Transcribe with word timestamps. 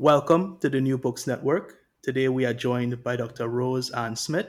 Welcome 0.00 0.56
to 0.60 0.70
the 0.70 0.80
New 0.80 0.96
Books 0.96 1.26
Network. 1.26 1.80
Today 2.00 2.30
we 2.30 2.46
are 2.46 2.54
joined 2.54 3.04
by 3.04 3.16
Dr. 3.16 3.48
Rose 3.48 3.90
Ann 3.90 4.16
Smith, 4.16 4.46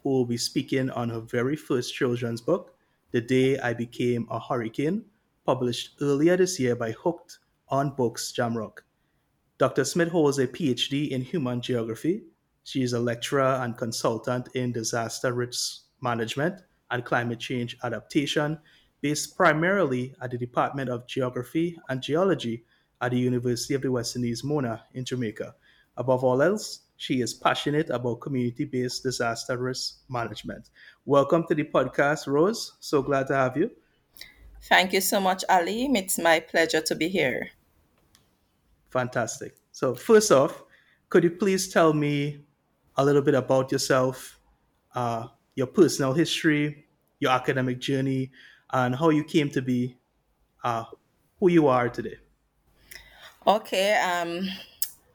who 0.00 0.10
will 0.10 0.24
be 0.24 0.36
speaking 0.36 0.90
on 0.90 1.08
her 1.08 1.18
very 1.18 1.56
first 1.56 1.92
children's 1.92 2.40
book, 2.40 2.76
The 3.10 3.20
Day 3.20 3.58
I 3.58 3.74
Became 3.74 4.28
a 4.30 4.38
Hurricane, 4.38 5.04
published 5.44 5.96
earlier 6.00 6.36
this 6.36 6.60
year 6.60 6.76
by 6.76 6.92
Hooked 6.92 7.40
on 7.66 7.96
Books 7.96 8.32
Jamrock. 8.32 8.84
Dr. 9.58 9.84
Smith 9.84 10.10
holds 10.10 10.38
a 10.38 10.46
PhD 10.46 11.08
in 11.08 11.22
human 11.22 11.60
geography. 11.60 12.22
She 12.62 12.84
is 12.84 12.92
a 12.92 13.00
lecturer 13.00 13.58
and 13.60 13.76
consultant 13.76 14.50
in 14.54 14.70
disaster 14.70 15.32
risk 15.32 15.80
management 16.00 16.60
and 16.92 17.04
climate 17.04 17.40
change 17.40 17.76
adaptation, 17.82 18.56
based 19.00 19.36
primarily 19.36 20.14
at 20.22 20.30
the 20.30 20.38
Department 20.38 20.88
of 20.88 21.08
Geography 21.08 21.76
and 21.88 22.00
Geology 22.00 22.66
at 23.02 23.10
the 23.10 23.18
University 23.18 23.74
of 23.74 23.82
the 23.82 23.90
West 23.90 24.14
Indies, 24.14 24.44
Mona, 24.44 24.84
in 24.94 25.04
Jamaica. 25.04 25.56
Above 25.96 26.22
all 26.22 26.40
else, 26.40 26.82
she 26.96 27.20
is 27.20 27.34
passionate 27.34 27.90
about 27.90 28.20
community 28.20 28.64
based 28.64 29.02
disaster 29.02 29.58
risk 29.58 29.96
management. 30.08 30.70
Welcome 31.04 31.44
to 31.48 31.54
the 31.54 31.64
podcast, 31.64 32.28
Rose. 32.28 32.74
So 32.78 33.02
glad 33.02 33.26
to 33.26 33.34
have 33.34 33.56
you. 33.56 33.72
Thank 34.62 34.92
you 34.92 35.00
so 35.00 35.18
much, 35.18 35.44
Ali. 35.48 35.90
It's 35.92 36.16
my 36.16 36.38
pleasure 36.38 36.80
to 36.80 36.94
be 36.94 37.08
here. 37.08 37.50
Fantastic. 38.90 39.56
So, 39.72 39.96
first 39.96 40.30
off, 40.30 40.62
could 41.08 41.24
you 41.24 41.30
please 41.30 41.68
tell 41.68 41.92
me 41.92 42.44
a 42.96 43.04
little 43.04 43.22
bit 43.22 43.34
about 43.34 43.72
yourself, 43.72 44.38
uh, 44.94 45.26
your 45.56 45.66
personal 45.66 46.12
history, 46.12 46.86
your 47.18 47.32
academic 47.32 47.80
journey, 47.80 48.30
and 48.72 48.94
how 48.94 49.08
you 49.08 49.24
came 49.24 49.50
to 49.50 49.60
be 49.60 49.98
uh, 50.62 50.84
who 51.40 51.50
you 51.50 51.66
are 51.66 51.88
today? 51.88 52.18
Okay, 53.46 53.94
um, 53.94 54.48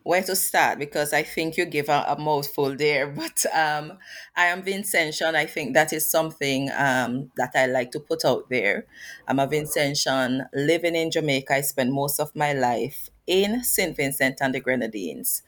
where 0.04 0.24
to 0.24 0.36
start? 0.36 0.80
Because 0.80 1.14
I 1.14 1.24
think 1.24 1.58
you 1.58 1.66
give 1.66 1.90
a, 1.90 2.06
a 2.08 2.20
mouthful 2.20 2.76
there. 2.76 3.08
But 3.16 3.46
um, 3.54 3.98
I 4.36 4.46
am 4.48 4.64
Vincentian. 4.64 5.36
I 5.36 5.46
think 5.46 5.74
that 5.74 5.94
is 5.94 6.10
something 6.10 6.70
um, 6.72 7.32
that 7.38 7.52
I 7.56 7.68
like 7.68 7.92
to 7.92 8.00
put 8.00 8.26
out 8.26 8.50
there. 8.50 8.86
I'm 9.28 9.40
a 9.40 9.48
Vincentian 9.48 10.48
living 10.54 10.96
in 10.96 11.12
Jamaica. 11.12 11.56
I 11.56 11.62
spent 11.62 11.92
most 11.92 12.20
of 12.20 12.36
my 12.36 12.54
life 12.54 13.10
in 13.28 13.64
St. 13.64 13.96
Vincent 13.96 14.38
and 14.42 14.54
the 14.54 14.60
Grenadines. 14.60 15.44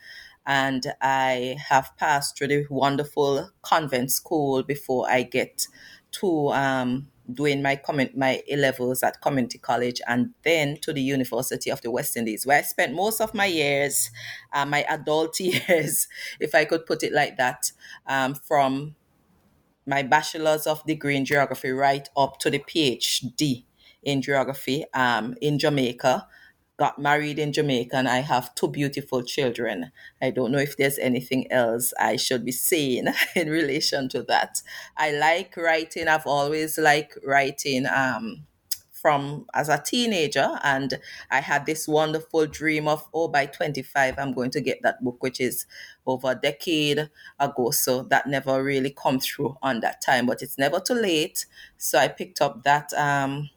And 0.45 0.93
I 1.01 1.57
have 1.69 1.95
passed 1.97 2.37
through 2.37 2.47
the 2.47 2.65
wonderful 2.69 3.51
convent 3.61 4.11
school 4.11 4.63
before 4.63 5.09
I 5.09 5.23
get 5.23 5.67
to 6.11 6.49
um, 6.53 7.09
doing 7.33 7.61
my 7.61 7.75
comment 7.75 8.17
my 8.17 8.41
A 8.47 8.55
levels 8.55 9.03
at 9.03 9.21
community 9.21 9.57
college 9.57 10.01
and 10.07 10.33
then 10.43 10.77
to 10.81 10.93
the 10.93 11.01
University 11.01 11.69
of 11.69 11.81
the 11.81 11.91
West 11.91 12.17
Indies, 12.17 12.45
where 12.45 12.59
I 12.59 12.61
spent 12.61 12.93
most 12.93 13.21
of 13.21 13.33
my 13.33 13.45
years, 13.45 14.11
uh, 14.53 14.65
my 14.65 14.83
adult 14.89 15.39
years, 15.39 16.07
if 16.39 16.55
I 16.55 16.65
could 16.65 16.85
put 16.85 17.03
it 17.03 17.13
like 17.13 17.37
that, 17.37 17.71
um, 18.07 18.35
from 18.35 18.95
my 19.85 20.03
bachelor's 20.03 20.67
of 20.67 20.85
degree 20.85 21.15
in 21.15 21.25
geography 21.25 21.71
right 21.71 22.07
up 22.15 22.37
to 22.39 22.49
the 22.49 22.59
PhD 22.59 23.65
in 24.03 24.21
geography 24.21 24.85
um, 24.93 25.35
in 25.41 25.59
Jamaica 25.59 26.27
got 26.79 26.97
married 26.97 27.37
in 27.37 27.51
Jamaica 27.51 27.97
and 27.97 28.07
I 28.07 28.19
have 28.19 28.55
two 28.55 28.69
beautiful 28.69 29.21
children. 29.21 29.91
I 30.21 30.31
don't 30.31 30.51
know 30.51 30.59
if 30.59 30.77
there's 30.77 30.97
anything 30.97 31.51
else 31.51 31.93
I 31.99 32.15
should 32.15 32.45
be 32.45 32.53
saying 32.53 33.07
in 33.35 33.49
relation 33.49 34.07
to 34.09 34.23
that. 34.23 34.61
I 34.97 35.11
like 35.11 35.57
writing. 35.57 36.07
I've 36.07 36.25
always 36.25 36.77
liked 36.77 37.17
writing 37.25 37.85
um, 37.85 38.47
from 38.93 39.45
as 39.53 39.67
a 39.67 39.81
teenager 39.85 40.57
and 40.63 40.99
I 41.29 41.41
had 41.41 41.65
this 41.65 41.87
wonderful 41.87 42.45
dream 42.47 42.87
of 42.87 43.05
oh 43.13 43.27
by 43.27 43.45
25 43.45 44.15
I'm 44.17 44.33
going 44.33 44.51
to 44.51 44.61
get 44.61 44.81
that 44.83 45.03
book 45.03 45.17
which 45.21 45.39
is 45.39 45.65
over 46.05 46.31
a 46.31 46.35
decade 46.35 47.09
ago 47.39 47.71
so 47.71 48.03
that 48.03 48.27
never 48.27 48.61
really 48.61 48.89
come 48.89 49.19
through 49.19 49.55
on 49.61 49.79
that 49.81 50.01
time 50.01 50.25
but 50.25 50.41
it's 50.41 50.57
never 50.57 50.79
too 50.81 50.95
late 50.95 51.45
so 51.77 51.97
I 51.97 52.09
picked 52.09 52.41
up 52.41 52.63
that 52.63 52.91
um 52.93 53.49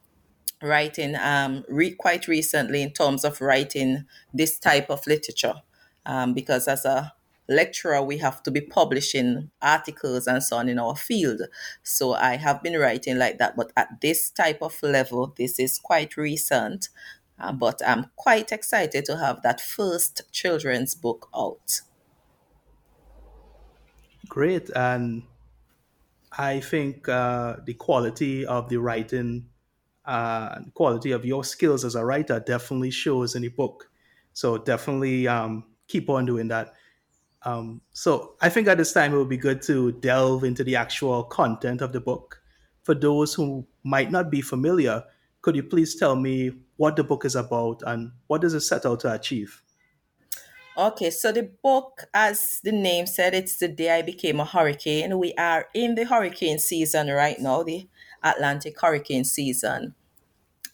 writing 0.62 1.14
um, 1.16 1.64
re- 1.68 1.94
quite 1.94 2.28
recently 2.28 2.82
in 2.82 2.92
terms 2.92 3.24
of 3.24 3.40
writing 3.40 4.04
this 4.32 4.58
type 4.58 4.90
of 4.90 5.06
literature 5.06 5.54
um, 6.06 6.34
because 6.34 6.68
as 6.68 6.84
a 6.84 7.12
lecturer 7.48 8.02
we 8.02 8.18
have 8.18 8.42
to 8.42 8.50
be 8.50 8.60
publishing 8.60 9.50
articles 9.60 10.26
and 10.26 10.42
so 10.42 10.56
on 10.56 10.68
in 10.68 10.78
our 10.78 10.96
field. 10.96 11.42
So 11.82 12.14
i 12.14 12.36
have 12.36 12.62
been 12.62 12.78
writing 12.78 13.18
like 13.18 13.38
that 13.38 13.56
but 13.56 13.72
at 13.76 14.00
this 14.00 14.30
type 14.30 14.58
of 14.62 14.80
level 14.82 15.34
this 15.36 15.58
is 15.58 15.78
quite 15.78 16.16
recent 16.16 16.88
uh, 17.38 17.52
but 17.52 17.80
i'm 17.86 18.06
quite 18.16 18.52
excited 18.52 19.04
to 19.06 19.16
have 19.16 19.42
that 19.42 19.60
first 19.60 20.22
children's 20.32 20.94
book 20.94 21.28
out. 21.34 21.80
Great 24.28 24.70
and 24.70 25.24
i 26.38 26.60
think 26.60 27.08
uh, 27.08 27.56
the 27.64 27.74
quality 27.74 28.46
of 28.46 28.68
the 28.68 28.76
writing 28.78 29.46
uh, 30.04 30.60
quality 30.74 31.12
of 31.12 31.24
your 31.24 31.44
skills 31.44 31.84
as 31.84 31.94
a 31.94 32.04
writer 32.04 32.40
definitely 32.40 32.90
shows 32.90 33.34
in 33.34 33.42
the 33.42 33.48
book. 33.48 33.90
So 34.32 34.58
definitely 34.58 35.28
um, 35.28 35.64
keep 35.88 36.08
on 36.08 36.26
doing 36.26 36.48
that. 36.48 36.74
Um, 37.44 37.80
so 37.92 38.34
I 38.40 38.48
think 38.48 38.68
at 38.68 38.78
this 38.78 38.92
time 38.92 39.12
it 39.12 39.18
would 39.18 39.28
be 39.28 39.36
good 39.36 39.62
to 39.62 39.92
delve 39.92 40.44
into 40.44 40.64
the 40.64 40.76
actual 40.76 41.24
content 41.24 41.80
of 41.80 41.92
the 41.92 42.00
book. 42.00 42.40
For 42.82 42.94
those 42.94 43.34
who 43.34 43.66
might 43.84 44.10
not 44.10 44.30
be 44.30 44.40
familiar, 44.40 45.04
could 45.40 45.56
you 45.56 45.62
please 45.62 45.96
tell 45.96 46.16
me 46.16 46.52
what 46.76 46.96
the 46.96 47.04
book 47.04 47.24
is 47.24 47.36
about 47.36 47.82
and 47.86 48.12
what 48.28 48.40
does 48.40 48.54
it 48.54 48.60
set 48.60 48.86
out 48.86 49.00
to 49.00 49.12
achieve? 49.12 49.62
Okay, 50.76 51.10
so 51.10 51.32
the 51.32 51.50
book, 51.62 52.04
as 52.14 52.60
the 52.64 52.72
name 52.72 53.06
said, 53.06 53.34
it's 53.34 53.58
the 53.58 53.68
day 53.68 53.90
I 53.90 54.02
became 54.02 54.40
a 54.40 54.44
hurricane. 54.44 55.18
We 55.18 55.34
are 55.34 55.66
in 55.74 55.96
the 55.96 56.06
hurricane 56.06 56.58
season 56.58 57.08
right 57.08 57.38
now, 57.38 57.62
the 57.62 57.88
Atlantic 58.22 58.80
hurricane 58.80 59.24
season. 59.24 59.94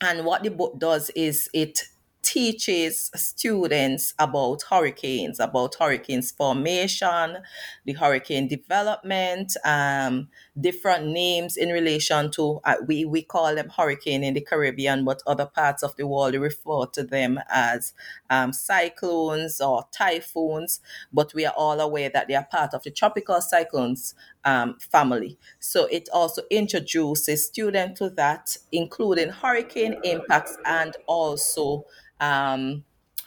And 0.01 0.25
what 0.25 0.43
the 0.43 0.51
book 0.51 0.79
does 0.79 1.11
is 1.11 1.51
it 1.53 1.89
teaches 2.23 3.11
students 3.15 4.13
about 4.19 4.63
hurricanes, 4.69 5.41
about 5.41 5.75
hurricanes 5.77 6.31
formation, 6.31 7.39
the 7.87 7.95
hurricane 7.95 8.47
development, 8.47 9.57
um, 9.65 10.29
different 10.61 11.07
names 11.07 11.57
in 11.57 11.71
relation 11.71 12.31
to, 12.31 12.61
uh, 12.65 12.75
we, 12.87 13.07
we 13.07 13.23
call 13.23 13.55
them 13.55 13.71
hurricane 13.71 14.23
in 14.23 14.35
the 14.35 14.43
Caribbean, 14.43 15.05
but 15.05 15.23
other 15.27 15.47
parts 15.47 15.83
of 15.83 15.97
the 15.97 16.07
world 16.07 16.35
refer 16.35 16.85
to 16.87 17.03
them 17.03 17.41
as 17.49 17.95
um, 18.29 18.53
cyclones 18.53 19.61
or 19.61 19.87
typhoons. 19.91 20.81
But 21.11 21.33
we 21.33 21.47
are 21.47 21.55
all 21.57 21.81
aware 21.81 22.11
that 22.11 22.29
they 22.29 22.35
are 22.35 22.45
part 22.51 22.75
of 22.75 22.83
the 22.83 22.91
tropical 22.91 23.41
cyclones 23.41 24.15
um, 24.45 24.77
family. 24.79 25.39
So 25.59 25.87
it 25.87 26.09
also 26.13 26.43
introduces 26.51 27.47
students 27.47 27.99
to 28.01 28.11
that, 28.11 28.57
including 28.73 29.31
hurricane 29.31 29.97
impacts 30.05 30.57
and 30.65 30.97
also 31.07 31.85
um, 32.21 32.85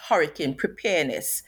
hurricane 0.07 0.55
preparedness. 0.55 1.43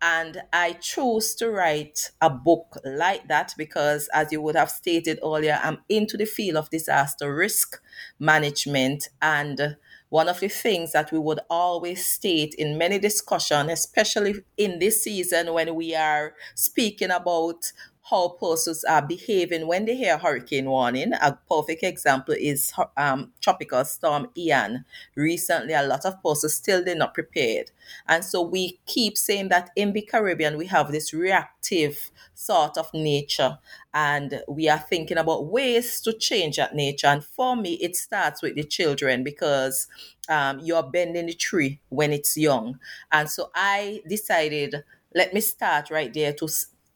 And 0.00 0.42
I 0.52 0.74
chose 0.74 1.34
to 1.36 1.50
write 1.50 2.12
a 2.20 2.30
book 2.30 2.78
like 2.84 3.26
that 3.28 3.54
because, 3.58 4.08
as 4.14 4.30
you 4.30 4.40
would 4.42 4.54
have 4.54 4.70
stated 4.70 5.18
earlier, 5.24 5.58
I'm 5.60 5.78
into 5.88 6.16
the 6.16 6.24
field 6.24 6.56
of 6.56 6.70
disaster 6.70 7.34
risk 7.34 7.82
management. 8.20 9.08
And 9.20 9.76
one 10.08 10.28
of 10.28 10.38
the 10.40 10.48
things 10.48 10.92
that 10.92 11.10
we 11.10 11.18
would 11.18 11.40
always 11.50 12.06
state 12.06 12.54
in 12.54 12.78
many 12.78 12.98
discussions, 13.00 13.72
especially 13.72 14.36
in 14.56 14.78
this 14.78 15.02
season 15.02 15.52
when 15.52 15.74
we 15.74 15.94
are 15.94 16.34
speaking 16.54 17.10
about 17.10 17.72
how 18.10 18.28
persons 18.40 18.84
are 18.84 19.02
behaving 19.02 19.66
when 19.66 19.84
they 19.84 19.96
hear 19.96 20.16
hurricane 20.16 20.66
warning. 20.66 21.12
A 21.14 21.38
perfect 21.48 21.82
example 21.82 22.34
is 22.38 22.72
um, 22.96 23.32
tropical 23.40 23.84
storm 23.84 24.28
Ian. 24.36 24.84
Recently, 25.14 25.74
a 25.74 25.82
lot 25.82 26.04
of 26.06 26.22
persons 26.22 26.54
still 26.54 26.82
did 26.82 26.98
not 26.98 27.14
prepared. 27.14 27.70
And 28.06 28.24
so 28.24 28.42
we 28.42 28.80
keep 28.86 29.18
saying 29.18 29.48
that 29.50 29.70
in 29.76 29.92
the 29.92 30.02
Caribbean, 30.02 30.56
we 30.56 30.66
have 30.66 30.90
this 30.90 31.12
reactive 31.12 32.10
sort 32.34 32.78
of 32.78 32.88
nature 32.94 33.58
and 33.92 34.42
we 34.48 34.68
are 34.68 34.78
thinking 34.78 35.18
about 35.18 35.46
ways 35.46 36.00
to 36.02 36.12
change 36.12 36.56
that 36.56 36.74
nature. 36.74 37.08
And 37.08 37.24
for 37.24 37.56
me, 37.56 37.74
it 37.74 37.96
starts 37.96 38.42
with 38.42 38.54
the 38.54 38.64
children 38.64 39.22
because 39.22 39.86
um, 40.28 40.60
you're 40.60 40.82
bending 40.82 41.26
the 41.26 41.34
tree 41.34 41.80
when 41.88 42.12
it's 42.12 42.36
young. 42.36 42.78
And 43.12 43.28
so 43.28 43.50
I 43.54 44.02
decided, 44.08 44.84
let 45.14 45.34
me 45.34 45.40
start 45.40 45.90
right 45.90 46.12
there 46.12 46.32
to 46.34 46.48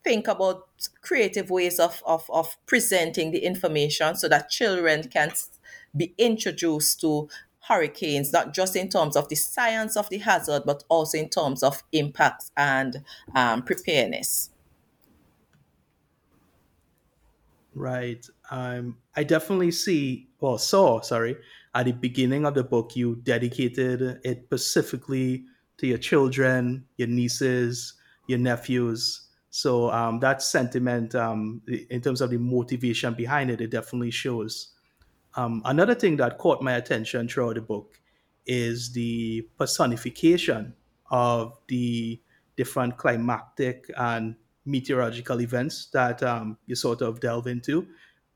think 0.04 0.28
about 0.28 0.66
creative 1.00 1.50
ways 1.50 1.78
of, 1.78 2.02
of, 2.06 2.28
of 2.30 2.56
presenting 2.66 3.30
the 3.30 3.44
information 3.44 4.14
so 4.16 4.28
that 4.28 4.50
children 4.50 5.04
can 5.08 5.30
be 5.96 6.14
introduced 6.18 7.00
to 7.00 7.28
hurricanes, 7.68 8.32
not 8.32 8.52
just 8.52 8.74
in 8.74 8.88
terms 8.88 9.16
of 9.16 9.28
the 9.28 9.36
science 9.36 9.96
of 9.96 10.08
the 10.08 10.18
hazard, 10.18 10.62
but 10.66 10.82
also 10.88 11.18
in 11.18 11.28
terms 11.28 11.62
of 11.62 11.82
impacts 11.92 12.50
and 12.56 13.04
um, 13.34 13.62
preparedness. 13.62 14.50
Right. 17.74 18.26
Um, 18.50 18.98
I 19.16 19.24
definitely 19.24 19.70
see, 19.70 20.28
or 20.40 20.58
saw, 20.58 21.00
sorry, 21.00 21.36
at 21.74 21.86
the 21.86 21.92
beginning 21.92 22.44
of 22.44 22.54
the 22.54 22.64
book, 22.64 22.96
you 22.96 23.16
dedicated 23.22 24.20
it 24.24 24.42
specifically 24.44 25.44
to 25.78 25.86
your 25.86 25.98
children, 25.98 26.84
your 26.96 27.08
nieces, 27.08 27.94
your 28.26 28.38
nephews. 28.38 29.28
So 29.54 29.90
um, 29.90 30.18
that 30.20 30.40
sentiment, 30.40 31.14
um, 31.14 31.60
in 31.90 32.00
terms 32.00 32.22
of 32.22 32.30
the 32.30 32.38
motivation 32.38 33.12
behind 33.12 33.50
it, 33.50 33.60
it 33.60 33.70
definitely 33.70 34.10
shows. 34.10 34.68
Um, 35.36 35.60
another 35.66 35.94
thing 35.94 36.16
that 36.16 36.38
caught 36.38 36.62
my 36.62 36.72
attention 36.76 37.28
throughout 37.28 37.56
the 37.56 37.60
book 37.60 38.00
is 38.46 38.94
the 38.94 39.46
personification 39.58 40.72
of 41.10 41.58
the 41.68 42.18
different 42.56 42.96
climatic 42.96 43.90
and 43.98 44.36
meteorological 44.64 45.42
events 45.42 45.88
that 45.92 46.22
um, 46.22 46.56
you 46.64 46.74
sort 46.74 47.02
of 47.02 47.20
delve 47.20 47.46
into 47.46 47.86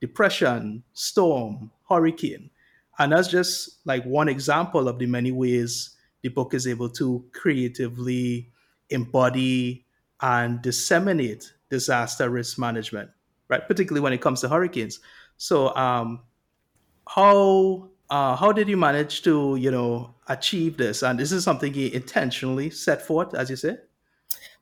depression, 0.02 0.84
storm, 0.92 1.70
hurricane. 1.88 2.50
And 2.98 3.12
that's 3.12 3.28
just 3.28 3.78
like 3.86 4.04
one 4.04 4.28
example 4.28 4.86
of 4.86 4.98
the 4.98 5.06
many 5.06 5.32
ways 5.32 5.96
the 6.20 6.28
book 6.28 6.52
is 6.52 6.66
able 6.66 6.90
to 6.90 7.24
creatively 7.32 8.50
embody 8.90 9.85
and 10.20 10.62
disseminate 10.62 11.52
disaster 11.70 12.30
risk 12.30 12.58
management, 12.58 13.10
right? 13.48 13.66
Particularly 13.66 14.00
when 14.00 14.12
it 14.12 14.20
comes 14.20 14.40
to 14.42 14.48
hurricanes. 14.48 15.00
So, 15.36 15.74
um, 15.76 16.20
how 17.08 17.90
uh, 18.08 18.36
how 18.36 18.52
did 18.52 18.68
you 18.68 18.76
manage 18.76 19.22
to 19.22 19.56
you 19.56 19.70
know 19.70 20.14
achieve 20.28 20.76
this? 20.76 21.02
And 21.02 21.18
this 21.18 21.32
is 21.32 21.44
something 21.44 21.74
you 21.74 21.90
intentionally 21.90 22.70
set 22.70 23.02
forth, 23.02 23.34
as 23.34 23.50
you 23.50 23.56
say. 23.56 23.78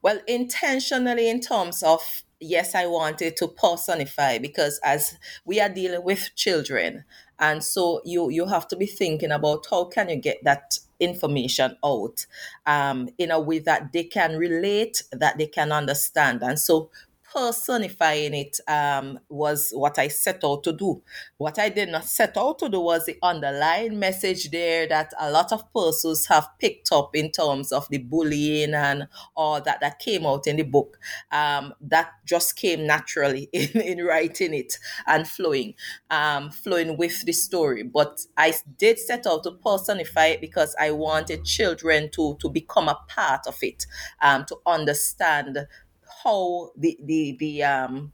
Well, 0.02 0.20
intentionally 0.26 1.30
in 1.30 1.40
terms 1.40 1.82
of 1.82 2.22
yes, 2.40 2.74
I 2.74 2.86
wanted 2.86 3.36
to 3.38 3.48
personify 3.48 4.38
because 4.38 4.78
as 4.84 5.16
we 5.44 5.60
are 5.60 5.68
dealing 5.68 6.04
with 6.04 6.30
children, 6.36 7.04
and 7.38 7.64
so 7.64 8.02
you 8.04 8.30
you 8.30 8.46
have 8.46 8.68
to 8.68 8.76
be 8.76 8.86
thinking 8.86 9.30
about 9.30 9.66
how 9.70 9.84
can 9.84 10.08
you 10.08 10.16
get 10.16 10.42
that 10.44 10.78
information 11.00 11.76
out 11.84 12.26
um, 12.66 13.08
in 13.18 13.30
a 13.30 13.40
way 13.40 13.58
that 13.60 13.92
they 13.92 14.04
can 14.04 14.36
relate, 14.36 15.02
that 15.12 15.38
they 15.38 15.46
can 15.46 15.72
understand. 15.72 16.42
And 16.42 16.58
so 16.58 16.90
personifying 17.34 18.34
it 18.34 18.60
um, 18.68 19.18
was 19.28 19.70
what 19.72 19.98
I 19.98 20.08
set 20.08 20.44
out 20.44 20.62
to 20.64 20.72
do. 20.72 21.02
What 21.36 21.58
I 21.58 21.68
did 21.68 21.88
not 21.88 22.04
set 22.04 22.36
out 22.36 22.60
to 22.60 22.68
do 22.68 22.80
was 22.80 23.06
the 23.06 23.18
underlying 23.22 23.98
message 23.98 24.50
there 24.50 24.86
that 24.88 25.12
a 25.18 25.30
lot 25.30 25.52
of 25.52 25.72
persons 25.72 26.26
have 26.26 26.48
picked 26.60 26.92
up 26.92 27.16
in 27.16 27.32
terms 27.32 27.72
of 27.72 27.88
the 27.88 27.98
bullying 27.98 28.74
and 28.74 29.08
all 29.36 29.60
that 29.60 29.80
that 29.80 29.98
came 29.98 30.24
out 30.26 30.46
in 30.46 30.56
the 30.56 30.62
book. 30.62 30.98
Um, 31.32 31.74
that 31.80 32.12
just 32.24 32.56
came 32.56 32.86
naturally 32.86 33.48
in, 33.52 33.80
in 33.80 34.04
writing 34.04 34.54
it 34.54 34.78
and 35.06 35.26
flowing, 35.26 35.74
um, 36.10 36.50
flowing 36.50 36.96
with 36.96 37.24
the 37.24 37.32
story. 37.32 37.82
But 37.82 38.20
I 38.36 38.54
did 38.78 38.98
set 38.98 39.26
out 39.26 39.42
to 39.44 39.52
personify 39.52 40.26
it 40.26 40.40
because 40.40 40.74
I 40.80 40.90
wanted 40.92 41.44
children 41.44 42.10
to 42.12 42.36
to 42.40 42.48
become 42.48 42.88
a 42.88 42.98
part 43.08 43.46
of 43.46 43.58
it, 43.62 43.86
um, 44.22 44.44
to 44.46 44.56
understand 44.66 45.66
how 46.24 46.70
the 46.76 46.98
the 47.04 47.36
the 47.38 47.62
um 47.62 48.12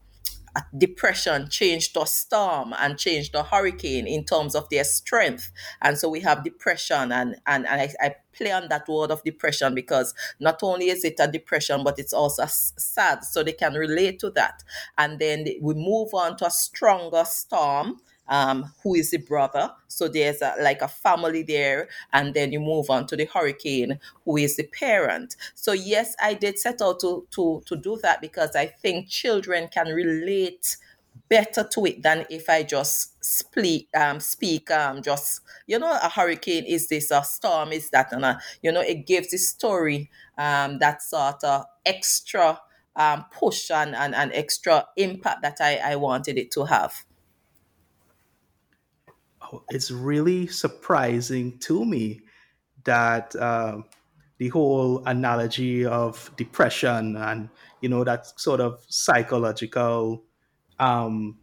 depression 0.77 1.49
changed 1.49 1.95
to 1.95 2.05
storm 2.05 2.75
and 2.79 2.99
changed 2.99 3.33
to 3.33 3.43
hurricane 3.43 4.07
in 4.07 4.25
terms 4.25 4.55
of 4.57 4.69
their 4.69 4.83
strength. 4.83 5.53
And 5.81 5.97
so 5.97 6.09
we 6.09 6.21
have 6.21 6.43
depression 6.43 7.13
and 7.13 7.37
and, 7.47 7.67
and 7.67 7.81
I, 7.81 7.95
I 8.01 8.15
play 8.33 8.51
on 8.51 8.69
that 8.69 8.89
word 8.89 9.11
of 9.11 9.23
depression 9.23 9.75
because 9.75 10.13
not 10.41 10.61
only 10.63 10.89
is 10.89 11.05
it 11.05 11.15
a 11.21 11.29
depression 11.29 11.85
but 11.85 11.99
it's 11.99 12.13
also 12.13 12.45
sad. 12.49 13.25
So 13.25 13.43
they 13.43 13.53
can 13.53 13.75
relate 13.75 14.19
to 14.21 14.31
that. 14.31 14.63
And 14.99 15.19
then 15.19 15.47
we 15.61 15.75
move 15.75 16.13
on 16.15 16.37
to 16.39 16.47
a 16.47 16.51
stronger 16.51 17.25
storm 17.25 18.01
um, 18.31 18.73
who 18.83 18.95
is 18.95 19.11
the 19.11 19.19
brother. 19.19 19.71
So 19.89 20.09
there's 20.09 20.41
a, 20.41 20.55
like 20.63 20.81
a 20.81 20.89
family 20.89 21.43
there, 21.43 21.89
and 22.13 22.33
then 22.33 22.53
you 22.53 22.61
move 22.61 22.89
on 22.89 23.07
to 23.09 23.17
the 23.17 23.27
hurricane, 23.27 23.99
who 24.25 24.39
is 24.39 24.57
the 24.57 24.65
parent. 24.65 25.37
So 25.55 25.73
yes, 25.73 26.15
I 26.23 26.35
did 26.35 26.59
set 26.59 26.81
out 26.81 27.01
to 27.01 27.27
to 27.33 27.63
to 27.67 27.77
do 27.77 27.99
that 28.03 28.21
because 28.23 28.57
I 28.57 28.67
think 28.67 29.09
children 29.09 29.69
can 29.69 29.89
relate 29.89 30.77
better 31.29 31.65
to 31.65 31.87
it 31.87 32.03
than 32.03 32.27
if 32.31 32.49
I 32.49 32.63
just 32.63 33.23
speak 33.25 33.89
um 33.97 34.21
speak 34.21 34.71
um 34.71 35.03
just 35.03 35.41
you 35.67 35.79
know 35.79 35.99
a 36.03 36.09
hurricane 36.09 36.65
is 36.65 36.89
this 36.89 37.11
a 37.11 37.23
storm 37.23 37.73
is 37.73 37.91
that 37.91 38.13
and 38.13 38.25
a, 38.25 38.41
you 38.63 38.73
know 38.73 38.81
it 38.81 39.07
gives 39.07 39.31
the 39.31 39.39
story 39.39 40.11
um 40.39 40.79
that 40.79 41.03
sort 41.03 41.43
of 41.45 41.67
extra 41.85 42.61
um 42.97 43.25
push 43.33 43.71
and, 43.71 43.95
and, 43.95 44.15
and 44.15 44.33
extra 44.33 44.87
impact 44.97 45.43
that 45.43 45.57
I, 45.61 45.77
I 45.93 45.97
wanted 45.97 46.39
it 46.39 46.51
to 46.53 46.65
have 46.65 47.05
it's 49.71 49.91
really 49.91 50.47
surprising 50.47 51.59
to 51.59 51.85
me 51.85 52.21
that 52.85 53.35
uh, 53.37 53.79
the 54.39 54.49
whole 54.49 55.03
analogy 55.07 55.85
of 55.85 56.31
depression 56.37 57.17
and 57.17 57.49
you 57.81 57.89
know 57.89 58.05
that 58.05 58.27
sort 58.41 58.61
of 58.61 58.83
psychological 58.89 60.25
um, 60.79 61.39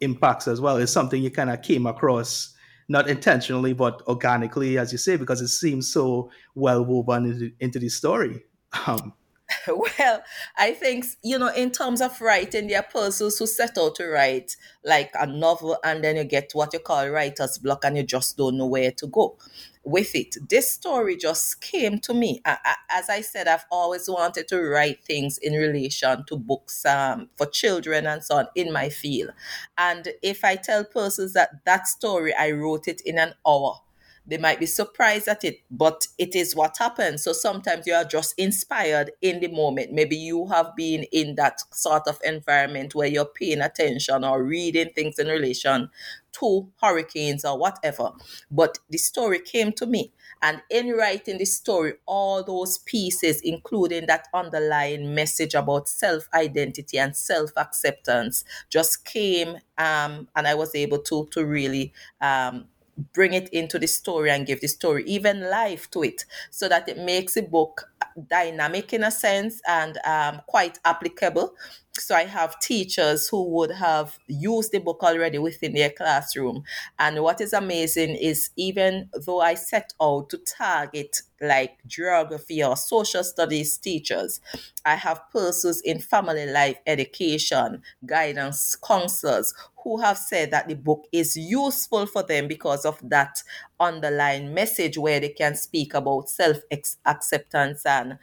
impacts 0.00 0.46
as 0.46 0.60
well 0.60 0.76
is 0.76 0.92
something 0.92 1.22
you 1.22 1.30
kind 1.30 1.50
of 1.50 1.62
came 1.62 1.86
across 1.86 2.54
not 2.88 3.08
intentionally 3.08 3.72
but 3.72 4.02
organically 4.06 4.78
as 4.78 4.92
you 4.92 4.98
say 4.98 5.16
because 5.16 5.40
it 5.40 5.48
seems 5.48 5.92
so 5.92 6.30
well 6.54 6.84
woven 6.84 7.26
into, 7.26 7.52
into 7.60 7.78
the 7.78 7.88
story. 7.88 8.42
Um, 8.86 9.14
well, 9.68 10.22
I 10.56 10.72
think, 10.72 11.06
you 11.22 11.38
know, 11.38 11.52
in 11.52 11.70
terms 11.70 12.00
of 12.00 12.20
writing, 12.20 12.66
there 12.66 12.80
are 12.80 12.82
persons 12.82 13.38
who 13.38 13.46
set 13.46 13.78
out 13.78 13.94
to 13.96 14.06
write 14.08 14.56
like 14.84 15.10
a 15.14 15.26
novel 15.26 15.78
and 15.84 16.02
then 16.02 16.16
you 16.16 16.24
get 16.24 16.50
what 16.52 16.72
you 16.72 16.80
call 16.80 17.08
writer's 17.08 17.58
block 17.58 17.84
and 17.84 17.96
you 17.96 18.02
just 18.02 18.36
don't 18.36 18.56
know 18.56 18.66
where 18.66 18.90
to 18.92 19.06
go 19.06 19.36
with 19.84 20.16
it. 20.16 20.36
This 20.48 20.72
story 20.72 21.16
just 21.16 21.60
came 21.60 22.00
to 22.00 22.12
me. 22.12 22.40
I, 22.44 22.58
I, 22.64 22.74
as 22.90 23.08
I 23.08 23.20
said, 23.20 23.46
I've 23.46 23.66
always 23.70 24.08
wanted 24.08 24.48
to 24.48 24.60
write 24.60 25.04
things 25.04 25.38
in 25.38 25.52
relation 25.52 26.24
to 26.26 26.36
books 26.36 26.84
um, 26.84 27.28
for 27.36 27.46
children 27.46 28.06
and 28.06 28.22
so 28.24 28.38
on 28.38 28.48
in 28.56 28.72
my 28.72 28.88
field. 28.88 29.30
And 29.78 30.08
if 30.22 30.44
I 30.44 30.56
tell 30.56 30.84
persons 30.84 31.34
that 31.34 31.64
that 31.64 31.86
story, 31.86 32.34
I 32.34 32.50
wrote 32.50 32.88
it 32.88 33.00
in 33.02 33.16
an 33.18 33.34
hour 33.46 33.80
they 34.26 34.38
might 34.38 34.58
be 34.58 34.66
surprised 34.66 35.28
at 35.28 35.44
it, 35.44 35.60
but 35.70 36.06
it 36.18 36.34
is 36.34 36.54
what 36.56 36.76
happens. 36.78 37.22
So 37.22 37.32
sometimes 37.32 37.86
you 37.86 37.94
are 37.94 38.04
just 38.04 38.34
inspired 38.38 39.12
in 39.22 39.40
the 39.40 39.48
moment. 39.48 39.92
Maybe 39.92 40.16
you 40.16 40.46
have 40.48 40.74
been 40.76 41.04
in 41.12 41.36
that 41.36 41.60
sort 41.72 42.08
of 42.08 42.18
environment 42.24 42.94
where 42.94 43.06
you're 43.06 43.24
paying 43.24 43.60
attention 43.60 44.24
or 44.24 44.42
reading 44.42 44.90
things 44.94 45.18
in 45.18 45.28
relation 45.28 45.90
to 46.32 46.68
hurricanes 46.82 47.44
or 47.44 47.56
whatever. 47.58 48.10
But 48.50 48.78
the 48.90 48.98
story 48.98 49.40
came 49.40 49.72
to 49.72 49.86
me. 49.86 50.12
And 50.42 50.62
in 50.70 50.90
writing 50.90 51.38
the 51.38 51.46
story, 51.46 51.94
all 52.04 52.42
those 52.44 52.78
pieces, 52.78 53.40
including 53.40 54.06
that 54.06 54.28
underlying 54.34 55.14
message 55.14 55.54
about 55.54 55.88
self 55.88 56.28
identity 56.34 56.98
and 56.98 57.16
self 57.16 57.52
acceptance, 57.56 58.44
just 58.68 59.04
came 59.04 59.56
um, 59.78 60.28
and 60.36 60.46
I 60.46 60.54
was 60.54 60.74
able 60.74 60.98
to, 61.00 61.26
to 61.32 61.44
really 61.44 61.92
um, 62.20 62.66
bring 63.12 63.32
it 63.32 63.48
into 63.50 63.78
the 63.78 63.86
story 63.86 64.30
and 64.30 64.46
give 64.46 64.60
the 64.60 64.68
story 64.68 65.04
even 65.06 65.50
life 65.50 65.90
to 65.90 66.02
it 66.02 66.24
so 66.50 66.68
that 66.68 66.88
it 66.88 66.98
makes 66.98 67.34
the 67.34 67.42
book 67.42 67.90
dynamic 68.28 68.92
in 68.92 69.04
a 69.04 69.10
sense 69.10 69.60
and 69.68 69.98
um, 70.06 70.40
quite 70.46 70.78
applicable 70.84 71.54
so 72.00 72.14
I 72.14 72.24
have 72.24 72.60
teachers 72.60 73.28
who 73.28 73.42
would 73.50 73.70
have 73.70 74.18
used 74.26 74.72
the 74.72 74.78
book 74.78 75.02
already 75.02 75.38
within 75.38 75.74
their 75.74 75.90
classroom. 75.90 76.64
And 76.98 77.22
what 77.22 77.40
is 77.40 77.52
amazing 77.52 78.16
is 78.16 78.50
even 78.56 79.10
though 79.12 79.40
I 79.40 79.54
set 79.54 79.92
out 80.00 80.30
to 80.30 80.38
target 80.38 81.22
like 81.40 81.78
geography 81.86 82.62
or 82.64 82.76
social 82.76 83.22
studies 83.24 83.76
teachers, 83.76 84.40
I 84.84 84.94
have 84.94 85.30
persons 85.32 85.80
in 85.82 86.00
family 86.00 86.46
life 86.46 86.78
education, 86.86 87.82
guidance 88.04 88.76
counselors 88.76 89.52
who 89.82 89.98
have 90.00 90.18
said 90.18 90.50
that 90.50 90.68
the 90.68 90.74
book 90.74 91.06
is 91.12 91.36
useful 91.36 92.06
for 92.06 92.22
them 92.22 92.48
because 92.48 92.84
of 92.84 92.98
that 93.08 93.42
underlying 93.78 94.52
message 94.52 94.98
where 94.98 95.20
they 95.20 95.28
can 95.28 95.54
speak 95.54 95.94
about 95.94 96.28
self 96.28 96.58
acceptance 97.04 97.86
and 97.86 98.18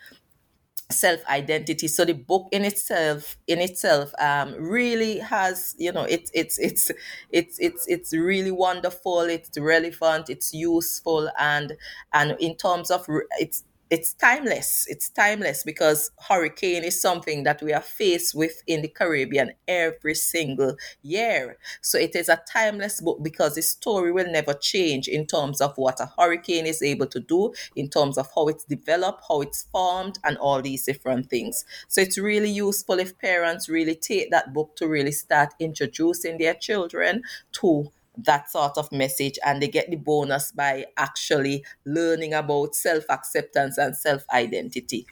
self 0.94 1.26
identity 1.28 1.88
so 1.88 2.06
the 2.06 2.14
book 2.14 2.48
in 2.52 2.64
itself 2.64 3.38
in 3.48 3.60
itself 3.60 4.14
um 4.20 4.54
really 4.58 5.20
has 5.20 5.76
you 5.78 5.92
know 5.92 6.04
it's 6.04 6.32
it's 6.34 6.58
it's 6.60 6.92
it's 7.32 7.60
it's 7.60 7.88
it's 7.88 8.14
really 8.14 8.52
wonderful. 8.52 9.22
It's 9.22 9.58
relevant. 9.58 10.30
It's 10.30 10.54
useful. 10.54 11.30
And 11.40 11.74
and 12.14 12.36
in 12.40 12.56
terms 12.56 12.92
of 12.92 13.06
it's 13.40 13.64
it's 13.90 14.14
timeless. 14.14 14.88
It's 14.90 15.10
timeless 15.10 15.64
because 15.64 16.12
hurricane 16.28 16.84
is 16.84 17.00
something 17.00 17.44
that 17.44 17.62
we 17.62 17.74
are 17.74 17.82
faced 17.82 18.34
with 18.34 18.64
in 18.66 18.82
the 18.82 18.88
Caribbean 18.88 19.52
every 19.68 20.16
single 20.16 20.76
year. 21.02 21.58
So 21.82 22.00
it 22.00 22.16
is 22.16 22.30
a 22.30 22.42
timeless 22.52 23.02
book 23.02 23.20
because 23.22 23.56
the 23.56 23.62
story 23.62 24.12
will 24.12 24.32
never 24.32 24.54
change 24.54 25.08
in 25.08 25.28
terms 25.28 25.62
of 25.62 25.74
what 25.76 26.00
a 26.00 26.12
hurricane 26.18 26.66
is 26.66 26.82
able 26.82 27.08
to 27.08 27.20
do, 27.20 27.54
in 27.76 27.90
terms 27.90 28.18
of 28.18 28.30
how 28.34 28.48
it's 28.48 28.64
developed, 28.64 29.24
how 29.28 29.42
it's 29.42 29.64
formed, 29.72 30.18
and 30.24 30.38
all 30.38 30.62
these 30.62 30.86
different 30.86 31.30
things. 31.30 31.66
So 31.88 32.02
it's 32.02 32.18
really 32.18 32.50
useful 32.50 33.00
if 33.00 33.20
parents 33.20 33.70
really 33.70 33.96
take 33.96 34.32
that 34.32 34.54
book 34.54 34.76
to 34.78 34.88
really 34.88 35.12
start 35.12 35.54
introducing 35.60 36.38
their 36.38 36.56
children 36.56 37.22
to 37.54 37.92
that 38.18 38.50
sort 38.50 38.78
of 38.78 38.92
message 38.92 39.40
and 39.46 39.62
they 39.62 39.68
get 39.68 39.90
the 39.90 39.96
bonus 39.96 40.52
by 40.52 40.86
actually 40.98 41.66
learning 41.86 42.34
about 42.34 42.76
self 42.76 43.04
acceptance 43.10 43.78
and 43.78 43.96
self 43.96 44.24
identity. 44.34 45.08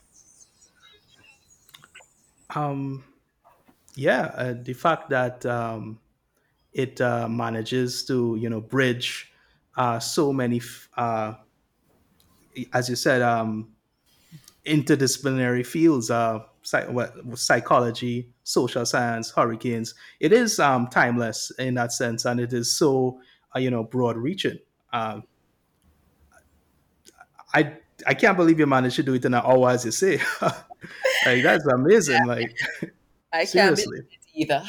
Um, 2.55 3.03
yeah, 3.96 4.31
uh, 4.36 4.53
the 4.62 4.74
fact 4.74 5.10
that 5.10 5.46
um, 5.46 6.00
it 6.74 7.01
uh, 7.01 7.27
manages 7.29 8.05
to 8.05 8.38
you 8.39 8.50
know 8.50 8.62
bridge 8.62 9.34
uh, 9.77 10.00
so 10.00 10.34
many, 10.34 10.62
uh, 10.98 11.36
as 12.74 12.89
you 12.89 12.96
said, 12.96 13.22
um, 13.22 13.74
interdisciplinary 14.65 15.65
fields, 15.65 16.12
uh, 16.12 16.39
psychology, 16.63 18.30
social 18.44 18.86
science, 18.86 19.32
hurricanes. 19.32 19.94
It 20.20 20.34
is 20.34 20.60
um, 20.60 20.88
timeless 20.88 21.51
in 21.60 21.75
that 21.75 21.91
sense, 21.91 22.25
and 22.25 22.39
it 22.39 22.53
is 22.53 22.72
so 22.75 23.20
uh, 23.56 23.60
you 23.60 23.72
know 23.72 23.84
broad 23.84 24.18
reaching. 24.18 24.60
Um, 24.94 25.24
I 27.53 27.74
I 28.08 28.13
can't 28.13 28.38
believe 28.38 28.60
you 28.60 28.68
managed 28.68 28.96
to 28.98 29.03
do 29.03 29.13
it 29.13 29.25
in 29.25 29.34
an 29.34 29.41
hour, 29.44 29.70
as 29.70 29.86
you 29.86 29.91
say. 29.91 30.20
like 30.41 31.44
that's 31.44 31.65
amazing. 31.65 32.25
Like 32.27 32.56
I 33.34 33.46
can't 33.51 33.75
believe 33.75 34.06
it 34.12 34.18
either. 34.34 34.63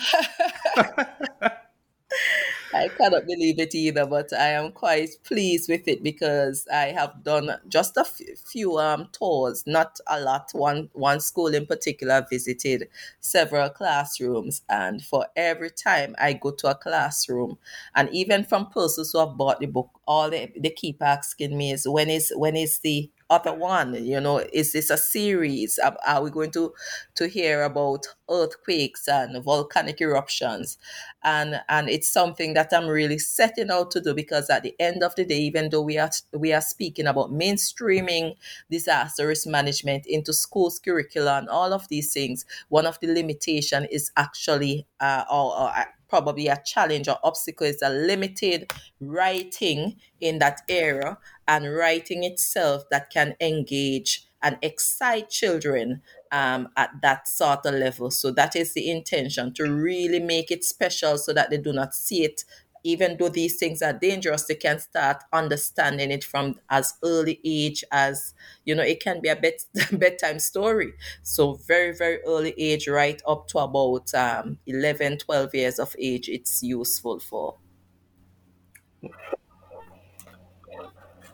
I 2.75 2.89
cannot 2.99 3.27
believe 3.27 3.59
it 3.59 3.75
either, 3.75 4.07
but 4.07 4.33
I 4.33 4.49
am 4.49 4.73
quite 4.73 5.11
pleased 5.25 5.69
with 5.69 5.87
it 5.87 6.03
because 6.03 6.67
I 6.73 6.87
have 6.87 7.23
done 7.23 7.51
just 7.69 7.99
a 7.99 8.05
few 8.05 8.79
um, 8.79 9.09
tours, 9.13 9.65
not 9.67 10.01
a 10.07 10.19
lot. 10.19 10.49
One 10.53 10.89
one 10.95 11.21
school 11.21 11.49
in 11.55 11.67
particular 11.67 12.27
visited 12.31 12.89
several 13.21 13.69
classrooms, 13.69 14.63
and 14.71 15.05
for 15.05 15.27
every 15.37 15.69
time 15.71 16.15
I 16.19 16.33
go 16.33 16.51
to 16.51 16.69
a 16.71 16.75
classroom, 16.75 17.59
and 17.95 18.09
even 18.11 18.43
from 18.45 18.71
persons 18.71 19.13
who 19.13 19.19
have 19.19 19.37
bought 19.37 19.61
the 19.61 19.67
book, 19.67 19.91
all 20.07 20.31
they, 20.31 20.51
they 20.57 20.71
keep 20.71 21.03
asking 21.03 21.55
me 21.57 21.73
is 21.73 21.87
when 21.87 22.09
is 22.09 22.33
when 22.37 22.57
is 22.57 22.79
the 22.79 23.11
other 23.33 23.55
one 23.55 23.95
you 24.05 24.21
know 24.21 24.39
is 24.53 24.73
this 24.73 24.91
a 24.91 24.97
series? 24.97 25.79
Are 26.07 26.23
we 26.23 26.31
going 26.31 26.51
to 26.53 26.73
to 27.15 27.29
hear 27.29 27.63
about 27.63 28.07
earthquakes 28.31 29.09
and 29.09 29.43
volcanic 29.43 30.01
eruptions? 30.01 30.79
And 31.25 31.61
and 31.69 31.89
it's 31.89 32.09
something 32.09 32.55
that 32.55 32.71
i'm 32.73 32.89
really 32.89 33.19
setting 33.19 33.71
out 33.71 33.91
to 33.93 34.01
do 34.01 34.15
because 34.15 34.51
at 34.51 34.63
the 34.63 34.75
end 34.81 35.03
of 35.03 35.15
the 35.15 35.25
day 35.25 35.39
even 35.39 35.71
though 35.71 35.83
we 35.83 35.99
are 35.99 36.11
we 36.33 36.53
are 36.53 36.61
speaking 36.61 37.07
about 37.07 37.33
mainstreaming 37.33 38.35
disaster 38.71 39.29
risk 39.29 39.47
management 39.47 40.07
into 40.07 40.33
schools 40.33 40.79
curricula 40.79 41.39
and 41.39 41.49
all 41.49 41.73
of 41.73 41.89
these 41.89 42.13
things 42.13 42.45
one 42.69 42.87
of 42.87 42.99
the 43.01 43.07
limitation 43.07 43.85
is 43.91 44.11
actually 44.17 44.87
uh, 45.01 45.25
or, 45.31 45.57
or 45.61 45.73
probably 46.13 46.47
a 46.47 46.61
challenge 46.63 47.09
or 47.09 47.17
obstacle 47.25 47.67
is 47.67 47.81
a 47.81 47.89
limited 47.89 48.71
writing 49.01 49.97
in 50.21 50.39
that 50.41 50.61
area 50.69 51.17
and 51.49 51.75
writing 51.75 52.23
itself 52.23 52.83
that 52.91 53.09
can 53.09 53.35
engage 53.41 54.27
and 54.43 54.59
excite 54.61 55.31
children 55.31 56.03
um, 56.31 56.69
at 56.77 56.91
that 57.01 57.27
sort 57.27 57.65
of 57.65 57.73
level. 57.73 58.11
So 58.11 58.31
that 58.33 58.55
is 58.55 58.75
the 58.75 58.91
intention 58.91 59.55
to 59.55 59.63
really 59.73 60.21
make 60.21 60.51
it 60.51 60.65
special 60.65 61.17
so 61.17 61.33
that 61.33 61.49
they 61.49 61.57
do 61.57 61.73
not 61.73 61.95
see 61.95 62.25
it 62.25 62.45
even 62.85 63.17
though 63.19 63.29
these 63.29 63.59
things 63.59 63.83
are 63.83 63.93
dangerous, 63.93 64.45
they 64.45 64.55
can 64.55 64.79
start 64.79 65.23
understanding 65.33 66.11
it 66.11 66.25
from 66.25 66.59
as 66.69 66.95
early 67.05 67.41
age 67.45 67.85
as, 67.93 68.35
you 68.65 68.75
know, 68.75 68.83
it 68.83 69.01
can 69.01 69.21
be 69.21 69.29
a 69.29 69.37
bed, 69.37 69.55
bedtime 69.93 70.39
story. 70.39 70.95
So 71.23 71.55
very, 71.55 71.95
very 71.95 72.21
early 72.27 72.55
age, 72.59 72.89
right 72.89 73.21
up 73.27 73.49
to 73.49 73.59
about 73.59 74.13
um, 74.15 74.59
11, 74.67 75.19
12 75.19 75.55
years 75.55 75.79
of 75.79 75.95
age, 75.99 76.29
it's 76.29 76.63
useful 76.63 77.21
for. 77.21 77.57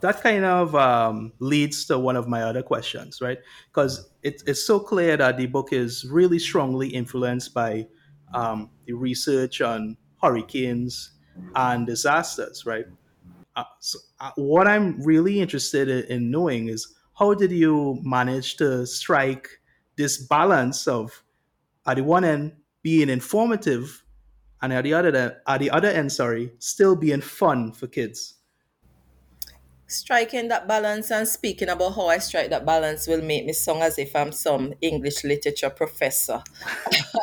That 0.01 0.21
kind 0.21 0.45
of 0.45 0.75
um, 0.75 1.33
leads 1.39 1.85
to 1.87 1.99
one 1.99 2.15
of 2.15 2.27
my 2.27 2.43
other 2.43 2.63
questions, 2.63 3.19
right? 3.21 3.39
Because 3.67 4.09
it, 4.23 4.41
it's 4.47 4.63
so 4.63 4.79
clear 4.79 5.17
that 5.17 5.37
the 5.37 5.45
book 5.47 5.73
is 5.73 6.05
really 6.09 6.39
strongly 6.39 6.87
influenced 6.87 7.53
by 7.53 7.87
um, 8.33 8.69
the 8.85 8.93
research 8.93 9.59
on 9.59 9.97
hurricanes, 10.21 11.11
and 11.55 11.87
disasters, 11.87 12.65
right? 12.65 12.85
Uh, 13.55 13.63
so, 13.79 13.99
uh, 14.19 14.31
what 14.35 14.67
I'm 14.67 15.01
really 15.01 15.39
interested 15.41 15.89
in 15.89 16.31
knowing 16.31 16.69
is 16.69 16.95
how 17.17 17.33
did 17.33 17.51
you 17.51 17.99
manage 18.03 18.57
to 18.57 18.85
strike 18.85 19.59
this 19.97 20.17
balance 20.17 20.87
of, 20.87 21.23
at 21.85 21.97
the 21.97 22.03
one 22.03 22.23
end, 22.23 22.53
being 22.81 23.09
informative, 23.09 24.03
and 24.61 24.71
at 24.71 24.83
the 24.83 24.93
other, 24.93 25.41
at 25.47 25.59
the 25.59 25.69
other 25.69 25.89
end, 25.89 26.11
sorry, 26.11 26.53
still 26.59 26.95
being 26.95 27.21
fun 27.21 27.71
for 27.73 27.87
kids? 27.87 28.35
Striking 29.89 30.47
that 30.49 30.67
balance 30.67 31.11
and 31.11 31.27
speaking 31.27 31.67
about 31.69 31.95
how 31.95 32.07
I 32.07 32.19
strike 32.19 32.49
that 32.51 32.65
balance 32.65 33.07
will 33.07 33.21
make 33.21 33.45
me 33.45 33.53
sound 33.53 33.81
as 33.81 33.97
if 33.97 34.15
I'm 34.15 34.31
some 34.31 34.73
English 34.81 35.23
literature 35.23 35.69
professor, 35.69 36.43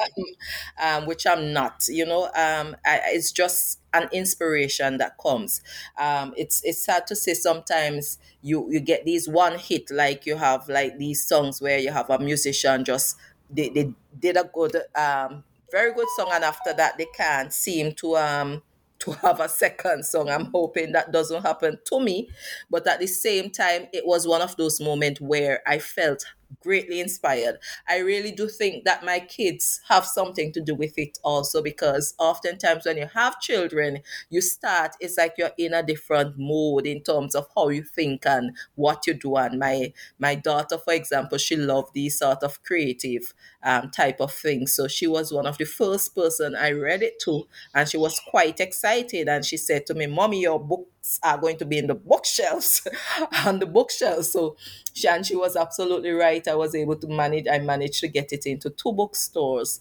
um, 0.82 1.06
which 1.06 1.26
I'm 1.26 1.52
not. 1.52 1.84
You 1.88 2.06
know, 2.06 2.24
um, 2.34 2.76
I, 2.84 3.00
it's 3.06 3.32
just 3.32 3.80
an 3.92 4.08
inspiration 4.12 4.98
that 4.98 5.16
comes. 5.18 5.62
Um, 5.98 6.34
it's 6.36 6.62
it's 6.64 6.82
sad 6.82 7.06
to 7.08 7.16
say 7.16 7.34
sometimes 7.34 8.18
you 8.42 8.68
you 8.70 8.80
get 8.80 9.04
these 9.04 9.28
one 9.28 9.58
hit 9.58 9.90
like 9.90 10.26
you 10.26 10.36
have 10.36 10.68
like 10.68 10.98
these 10.98 11.26
songs 11.26 11.60
where 11.60 11.78
you 11.78 11.92
have 11.92 12.10
a 12.10 12.18
musician 12.18 12.84
just 12.84 13.16
they, 13.50 13.68
they 13.68 13.92
did 14.18 14.36
a 14.36 14.44
good 14.52 14.76
um 14.94 15.44
very 15.70 15.92
good 15.94 16.06
song 16.16 16.28
and 16.32 16.44
after 16.44 16.72
that 16.72 16.96
they 16.98 17.06
can't 17.16 17.52
seem 17.52 17.92
to 17.92 18.16
um 18.16 18.62
to 19.00 19.12
have 19.12 19.40
a 19.40 19.48
second 19.48 20.04
song. 20.04 20.28
I'm 20.28 20.46
hoping 20.46 20.92
that 20.92 21.12
doesn't 21.12 21.42
happen 21.42 21.78
to 21.86 22.00
me. 22.00 22.28
But 22.70 22.86
at 22.86 23.00
the 23.00 23.06
same 23.06 23.50
time, 23.50 23.86
it 23.92 24.06
was 24.06 24.26
one 24.26 24.42
of 24.42 24.56
those 24.56 24.80
moments 24.80 25.20
where 25.20 25.62
I 25.66 25.78
felt 25.78 26.24
greatly 26.66 27.00
inspired. 27.00 27.58
I 27.88 27.98
really 27.98 28.32
do 28.32 28.48
think 28.48 28.84
that 28.84 29.04
my 29.04 29.20
kids 29.20 29.80
have 29.88 30.04
something 30.04 30.52
to 30.52 30.60
do 30.60 30.74
with 30.74 30.98
it 30.98 31.18
also 31.22 31.62
because 31.62 32.14
oftentimes 32.18 32.84
when 32.84 32.96
you 32.96 33.08
have 33.14 33.40
children, 33.40 34.00
you 34.30 34.40
start, 34.40 34.96
it's 35.00 35.16
like 35.16 35.34
you're 35.38 35.50
in 35.56 35.72
a 35.72 35.82
different 35.82 36.34
mode 36.36 36.86
in 36.86 37.02
terms 37.02 37.34
of 37.34 37.46
how 37.54 37.68
you 37.68 37.82
think 37.82 38.26
and 38.26 38.56
what 38.74 39.06
you 39.06 39.14
do. 39.14 39.36
And 39.36 39.58
my 39.58 39.92
my 40.18 40.34
daughter, 40.34 40.78
for 40.78 40.92
example, 40.92 41.38
she 41.38 41.56
loved 41.56 41.94
these 41.94 42.18
sort 42.18 42.42
of 42.42 42.62
creative 42.62 43.32
um, 43.62 43.90
type 43.90 44.20
of 44.20 44.32
things. 44.32 44.74
So 44.74 44.88
she 44.88 45.06
was 45.06 45.32
one 45.32 45.46
of 45.46 45.58
the 45.58 45.64
first 45.64 46.14
person 46.14 46.54
I 46.54 46.70
read 46.72 47.02
it 47.02 47.18
to 47.20 47.46
and 47.74 47.88
she 47.88 47.96
was 47.96 48.20
quite 48.28 48.60
excited 48.60 49.28
and 49.28 49.44
she 49.44 49.56
said 49.56 49.86
to 49.86 49.94
me, 49.94 50.06
Mommy, 50.06 50.42
your 50.42 50.60
book 50.60 50.88
are 51.22 51.38
going 51.38 51.56
to 51.58 51.64
be 51.64 51.78
in 51.78 51.86
the 51.86 51.94
bookshelves 51.94 52.86
on 53.46 53.58
the 53.58 53.66
bookshelves. 53.66 54.32
So 54.32 54.56
she 54.92 55.08
and 55.08 55.24
she 55.24 55.36
was 55.36 55.56
absolutely 55.56 56.10
right. 56.10 56.46
I 56.48 56.54
was 56.54 56.74
able 56.74 56.96
to 56.96 57.08
manage 57.08 57.46
i 57.48 57.58
managed 57.58 58.00
to 58.00 58.08
get 58.08 58.32
it 58.32 58.46
into 58.46 58.70
two 58.70 58.92
bookstores. 58.92 59.80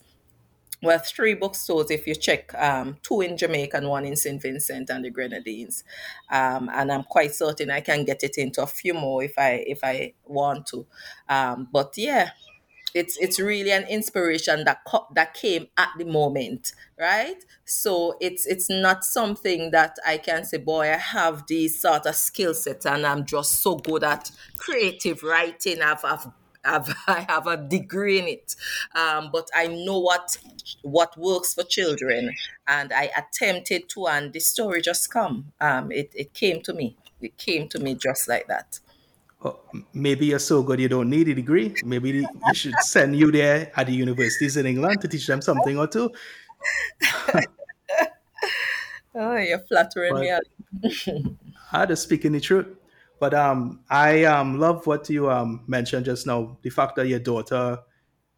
Well 0.83 0.99
three 0.99 1.33
bookstores 1.35 1.89
if 1.89 2.05
you 2.05 2.15
check 2.15 2.53
um, 2.55 2.97
two 3.01 3.21
in 3.21 3.37
jamaica 3.37 3.77
and 3.77 3.89
one 3.89 4.05
in 4.05 4.15
st 4.15 4.41
vincent 4.41 4.89
and 4.89 5.05
the 5.05 5.09
grenadines. 5.09 5.83
Um, 6.29 6.69
and 6.71 6.91
i'm 6.91 7.03
quite 7.03 7.33
certain 7.33 7.71
i 7.71 7.81
can 7.81 8.03
get 8.05 8.23
it 8.23 8.37
into 8.37 8.61
a 8.61 8.67
few 8.67 8.93
more 8.93 9.23
if 9.23 9.33
i 9.37 9.51
if 9.67 9.79
i 9.83 10.13
want 10.25 10.67
to. 10.67 10.85
Um, 11.29 11.69
but 11.71 11.93
yeah 11.97 12.31
it's 12.95 13.17
it's 13.17 13.39
really 13.39 13.71
an 13.71 13.83
inspiration 13.83 14.63
that 14.65 14.79
co- 14.87 15.05
that 15.13 15.33
came 15.35 15.67
at 15.77 15.89
the 15.97 16.05
moment 16.05 16.73
right 16.99 17.43
so 17.65 18.15
it's 18.21 18.47
it's 18.47 18.69
not 18.69 19.03
something 19.03 19.69
that 19.71 19.95
i 20.07 20.17
can 20.17 20.43
say 20.45 20.57
boy 20.57 20.83
i 20.91 20.97
have 20.97 21.45
these 21.47 21.79
sort 21.79 22.05
of 22.07 22.15
skill 22.15 22.53
set 22.53 22.85
and 22.85 23.05
i'm 23.05 23.25
just 23.25 23.61
so 23.61 23.75
good 23.75 24.03
at 24.03 24.31
creative 24.57 25.21
writing 25.23 25.81
i've, 25.81 26.03
I've 26.03 26.27
I've, 26.67 26.89
I 27.07 27.25
have 27.29 27.45
a 27.45 27.57
degree 27.57 28.19
in 28.19 28.27
it, 28.27 28.55
um, 28.95 29.29
but 29.31 29.47
I 29.53 29.67
know 29.67 29.99
what 29.99 30.37
what 30.81 31.15
works 31.17 31.53
for 31.53 31.63
children, 31.63 32.31
and 32.67 32.91
I 32.91 33.11
attempted 33.15 33.87
to, 33.89 34.07
and 34.07 34.33
the 34.33 34.39
story 34.39 34.81
just 34.81 35.11
come. 35.11 35.51
Um, 35.61 35.91
it 35.91 36.11
it 36.15 36.33
came 36.33 36.61
to 36.63 36.73
me. 36.73 36.97
It 37.21 37.37
came 37.37 37.67
to 37.69 37.79
me 37.79 37.93
just 37.95 38.27
like 38.27 38.47
that. 38.47 38.79
Oh, 39.45 39.59
maybe 39.93 40.25
you're 40.25 40.39
so 40.39 40.63
good 40.63 40.79
you 40.79 40.89
don't 40.89 41.07
need 41.07 41.27
a 41.27 41.35
degree. 41.35 41.75
Maybe 41.85 42.09
you 42.09 42.27
should 42.53 42.73
send 42.79 43.15
you 43.15 43.31
there 43.31 43.71
at 43.75 43.85
the 43.85 43.93
universities 43.93 44.57
in 44.57 44.65
England 44.65 45.01
to 45.01 45.07
teach 45.07 45.27
them 45.27 45.39
something 45.39 45.77
or 45.77 45.85
two. 45.85 46.09
oh, 49.13 49.35
you're 49.37 49.59
flattering 49.59 50.13
but, 50.13 50.21
me. 50.21 51.37
I 51.71 51.85
just 51.85 52.01
speaking 52.01 52.31
the 52.31 52.39
truth. 52.39 52.65
But 53.19 53.35
um, 53.35 53.81
I 53.87 54.23
um, 54.23 54.59
love 54.59 54.87
what 54.87 55.07
you 55.11 55.29
um, 55.29 55.63
mentioned 55.67 56.05
just 56.05 56.25
now. 56.25 56.57
The 56.63 56.71
fact 56.71 56.95
that 56.95 57.07
your 57.07 57.19
daughter 57.19 57.77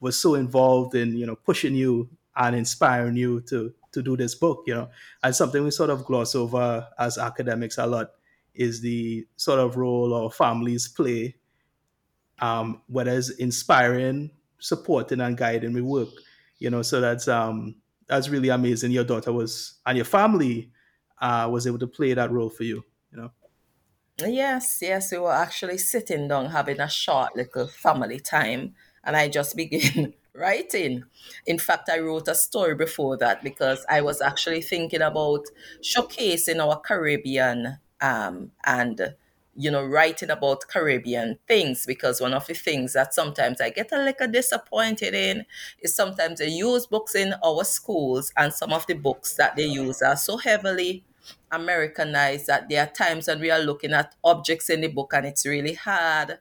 was 0.01 0.17
so 0.17 0.35
involved 0.35 0.93
in 0.93 1.15
you 1.15 1.25
know 1.25 1.37
pushing 1.37 1.73
you 1.73 2.09
and 2.35 2.53
inspiring 2.53 3.15
you 3.15 3.39
to 3.47 3.73
to 3.93 4.03
do 4.03 4.17
this 4.17 4.35
book. 4.35 4.63
You 4.67 4.75
know, 4.75 4.89
and 5.23 5.33
something 5.33 5.63
we 5.63 5.71
sort 5.71 5.89
of 5.89 6.03
gloss 6.03 6.35
over 6.35 6.85
as 6.99 7.17
academics 7.17 7.77
a 7.77 7.87
lot 7.87 8.11
is 8.57 8.81
the 8.81 9.25
sort 9.37 9.59
of 9.59 9.77
role 9.77 10.13
our 10.13 10.31
families 10.31 10.87
play, 10.87 11.35
um, 12.39 12.81
whether 12.87 13.11
it's 13.11 13.29
inspiring, 13.29 14.31
supporting, 14.59 15.21
and 15.21 15.37
guiding 15.37 15.73
me 15.73 15.81
work. 15.81 16.09
You 16.59 16.71
know, 16.71 16.81
so 16.81 16.99
that's 16.99 17.27
um, 17.27 17.75
that's 18.07 18.29
really 18.29 18.49
amazing. 18.49 18.91
Your 18.91 19.03
daughter 19.03 19.31
was 19.31 19.75
and 19.85 19.95
your 19.95 20.05
family 20.05 20.71
uh, 21.21 21.47
was 21.51 21.67
able 21.67 21.79
to 21.79 21.87
play 21.87 22.13
that 22.13 22.31
role 22.31 22.49
for 22.49 22.63
you. 22.63 22.83
You 23.11 23.17
know. 23.17 23.31
Yes, 24.19 24.79
yes, 24.81 25.11
we 25.11 25.19
were 25.19 25.31
actually 25.31 25.77
sitting 25.77 26.27
down 26.27 26.47
having 26.47 26.79
a 26.79 26.89
short 26.89 27.35
little 27.35 27.67
family 27.67 28.19
time, 28.19 28.73
and 29.03 29.15
I 29.15 29.29
just 29.29 29.55
began 29.55 30.13
writing. 30.33 31.03
In 31.45 31.59
fact, 31.59 31.89
I 31.89 31.99
wrote 31.99 32.27
a 32.27 32.35
story 32.35 32.73
before 32.73 33.17
that 33.17 33.43
because 33.43 33.85
I 33.87 34.01
was 34.01 34.21
actually 34.21 34.61
thinking 34.61 35.01
about 35.01 35.45
showcasing 35.83 36.59
our 36.59 36.79
Caribbean 36.79 37.77
um, 38.01 38.51
and 38.65 39.15
you 39.55 39.71
know 39.71 39.83
writing 39.83 40.29
about 40.29 40.67
Caribbean 40.67 41.39
things 41.47 41.85
because 41.85 42.21
one 42.21 42.33
of 42.33 42.45
the 42.45 42.53
things 42.53 42.93
that 42.93 43.13
sometimes 43.13 43.59
I 43.59 43.71
get 43.71 43.91
a 43.91 43.97
little 43.97 44.27
disappointed 44.27 45.15
in 45.15 45.45
is 45.81 45.95
sometimes 45.95 46.39
they 46.39 46.49
use 46.49 46.85
books 46.85 47.15
in 47.15 47.33
our 47.43 47.63
schools 47.63 48.31
and 48.37 48.53
some 48.53 48.71
of 48.71 48.85
the 48.85 48.93
books 48.93 49.35
that 49.35 49.55
they 49.55 49.65
use 49.65 50.01
are 50.03 50.15
so 50.15 50.37
heavily 50.37 51.03
Americanized 51.51 52.47
that 52.47 52.69
there 52.69 52.83
are 52.83 52.91
times 52.91 53.27
when 53.27 53.39
we 53.39 53.49
are 53.51 53.59
looking 53.59 53.93
at 53.93 54.15
objects 54.23 54.69
in 54.69 54.81
the 54.81 54.87
book 54.87 55.11
and 55.13 55.25
it's 55.25 55.45
really 55.45 55.73
hard 55.73 56.37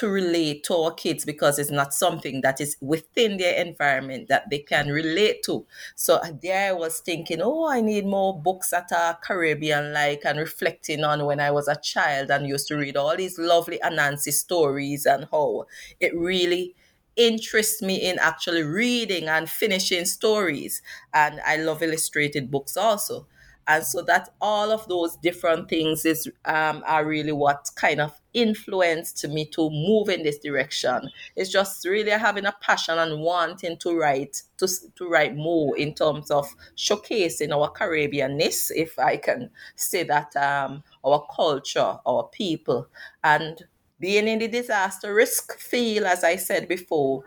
to 0.00 0.08
relate 0.08 0.64
to 0.64 0.74
our 0.74 0.92
kids 0.92 1.26
because 1.26 1.58
it's 1.58 1.70
not 1.70 1.92
something 1.92 2.40
that 2.40 2.58
is 2.58 2.74
within 2.80 3.36
their 3.36 3.54
environment 3.62 4.28
that 4.28 4.48
they 4.48 4.58
can 4.58 4.88
relate 4.88 5.42
to. 5.44 5.66
So 5.94 6.16
uh, 6.16 6.32
there 6.42 6.70
I 6.70 6.72
was 6.72 7.00
thinking, 7.00 7.40
oh, 7.42 7.68
I 7.68 7.82
need 7.82 8.06
more 8.06 8.40
books 8.40 8.70
that 8.70 8.90
are 8.96 9.18
Caribbean 9.22 9.92
like 9.92 10.22
and 10.24 10.38
reflecting 10.38 11.04
on 11.04 11.26
when 11.26 11.38
I 11.38 11.50
was 11.50 11.68
a 11.68 11.76
child 11.76 12.30
and 12.30 12.48
used 12.48 12.68
to 12.68 12.76
read 12.76 12.96
all 12.96 13.14
these 13.14 13.38
lovely 13.38 13.78
Anansi 13.84 14.32
stories 14.32 15.04
and 15.04 15.28
how 15.30 15.66
it 16.00 16.16
really 16.16 16.74
interests 17.16 17.82
me 17.82 17.96
in 17.96 18.18
actually 18.18 18.62
reading 18.62 19.28
and 19.28 19.50
finishing 19.50 20.06
stories. 20.06 20.80
And 21.12 21.40
I 21.46 21.56
love 21.56 21.82
illustrated 21.82 22.50
books 22.50 22.74
also 22.74 23.26
and 23.66 23.84
so 23.84 24.02
that 24.02 24.30
all 24.40 24.72
of 24.72 24.86
those 24.88 25.16
different 25.16 25.68
things 25.68 26.04
is 26.04 26.28
um, 26.44 26.82
are 26.86 27.06
really 27.06 27.32
what 27.32 27.70
kind 27.76 28.00
of 28.00 28.12
influenced 28.32 29.26
me 29.28 29.44
to 29.44 29.70
move 29.70 30.08
in 30.08 30.22
this 30.22 30.38
direction. 30.38 31.08
It's 31.36 31.50
just 31.50 31.84
really 31.84 32.10
having 32.10 32.46
a 32.46 32.54
passion 32.60 32.98
and 32.98 33.20
wanting 33.20 33.76
to 33.78 33.96
write 33.96 34.42
to, 34.58 34.68
to 34.96 35.08
write 35.08 35.36
more 35.36 35.76
in 35.76 35.94
terms 35.94 36.30
of 36.30 36.54
showcasing 36.76 37.52
our 37.52 37.70
caribbeanness 37.72 38.70
if 38.74 38.98
i 38.98 39.16
can 39.16 39.50
say 39.74 40.02
that 40.04 40.34
um, 40.36 40.82
our 41.04 41.26
culture 41.34 41.98
our 42.06 42.28
people. 42.32 42.88
And 43.24 43.64
being 43.98 44.28
in 44.28 44.38
the 44.38 44.48
disaster 44.48 45.14
risk 45.14 45.58
field 45.58 46.06
as 46.06 46.24
i 46.24 46.36
said 46.36 46.68
before 46.68 47.22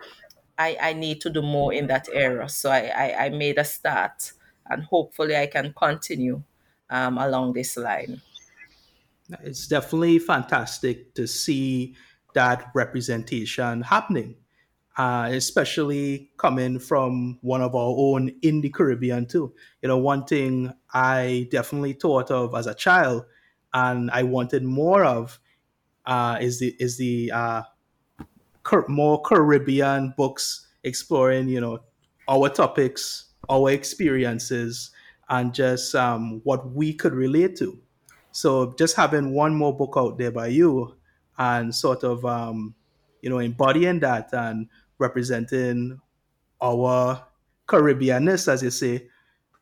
i, 0.57 0.77
I 0.81 0.93
need 0.93 1.21
to 1.21 1.29
do 1.29 1.41
more 1.41 1.73
in 1.73 1.87
that 1.87 2.07
area. 2.11 2.49
So 2.49 2.71
I, 2.71 2.91
I, 2.95 3.25
I 3.25 3.29
made 3.29 3.57
a 3.57 3.63
start 3.63 4.33
and 4.69 4.83
hopefully 4.83 5.35
I 5.35 5.47
can 5.47 5.73
continue 5.73 6.43
um, 6.89 7.17
along 7.17 7.53
this 7.53 7.77
line. 7.77 8.21
It's 9.43 9.67
definitely 9.67 10.19
fantastic 10.19 11.13
to 11.15 11.27
see 11.27 11.95
that 12.33 12.71
representation 12.75 13.81
happening, 13.81 14.35
uh, 14.97 15.29
especially 15.31 16.31
coming 16.37 16.79
from 16.79 17.39
one 17.41 17.61
of 17.61 17.73
our 17.75 17.95
own 17.97 18.35
in 18.41 18.61
the 18.61 18.69
Caribbean 18.69 19.25
too. 19.25 19.53
You 19.81 19.87
know, 19.87 19.97
one 19.97 20.25
thing 20.25 20.73
I 20.93 21.47
definitely 21.51 21.93
thought 21.93 22.31
of 22.31 22.53
as 22.53 22.67
a 22.67 22.73
child, 22.73 23.25
and 23.73 24.11
I 24.11 24.23
wanted 24.23 24.63
more 24.63 25.03
of, 25.03 25.39
uh, 26.05 26.37
is 26.41 26.59
the 26.59 26.75
is 26.79 26.97
the 26.97 27.31
uh, 27.31 27.61
more 28.87 29.21
Caribbean 29.21 30.13
books 30.17 30.67
exploring, 30.83 31.47
you 31.47 31.61
know, 31.61 31.79
our 32.27 32.49
topics 32.49 33.32
our 33.49 33.71
experiences 33.71 34.91
and 35.29 35.53
just 35.53 35.95
um, 35.95 36.41
what 36.43 36.71
we 36.71 36.93
could 36.93 37.13
relate 37.13 37.55
to. 37.57 37.79
So 38.31 38.73
just 38.77 38.95
having 38.95 39.33
one 39.33 39.55
more 39.55 39.75
book 39.75 39.93
out 39.97 40.17
there 40.17 40.31
by 40.31 40.47
you 40.47 40.95
and 41.37 41.73
sort 41.73 42.03
of 42.03 42.25
um, 42.25 42.75
you 43.21 43.29
know 43.29 43.39
embodying 43.39 43.99
that 44.01 44.29
and 44.33 44.67
representing 44.97 45.99
our 46.61 47.25
Caribbeanness, 47.67 48.47
as 48.47 48.61
you 48.61 48.69
say, 48.69 49.07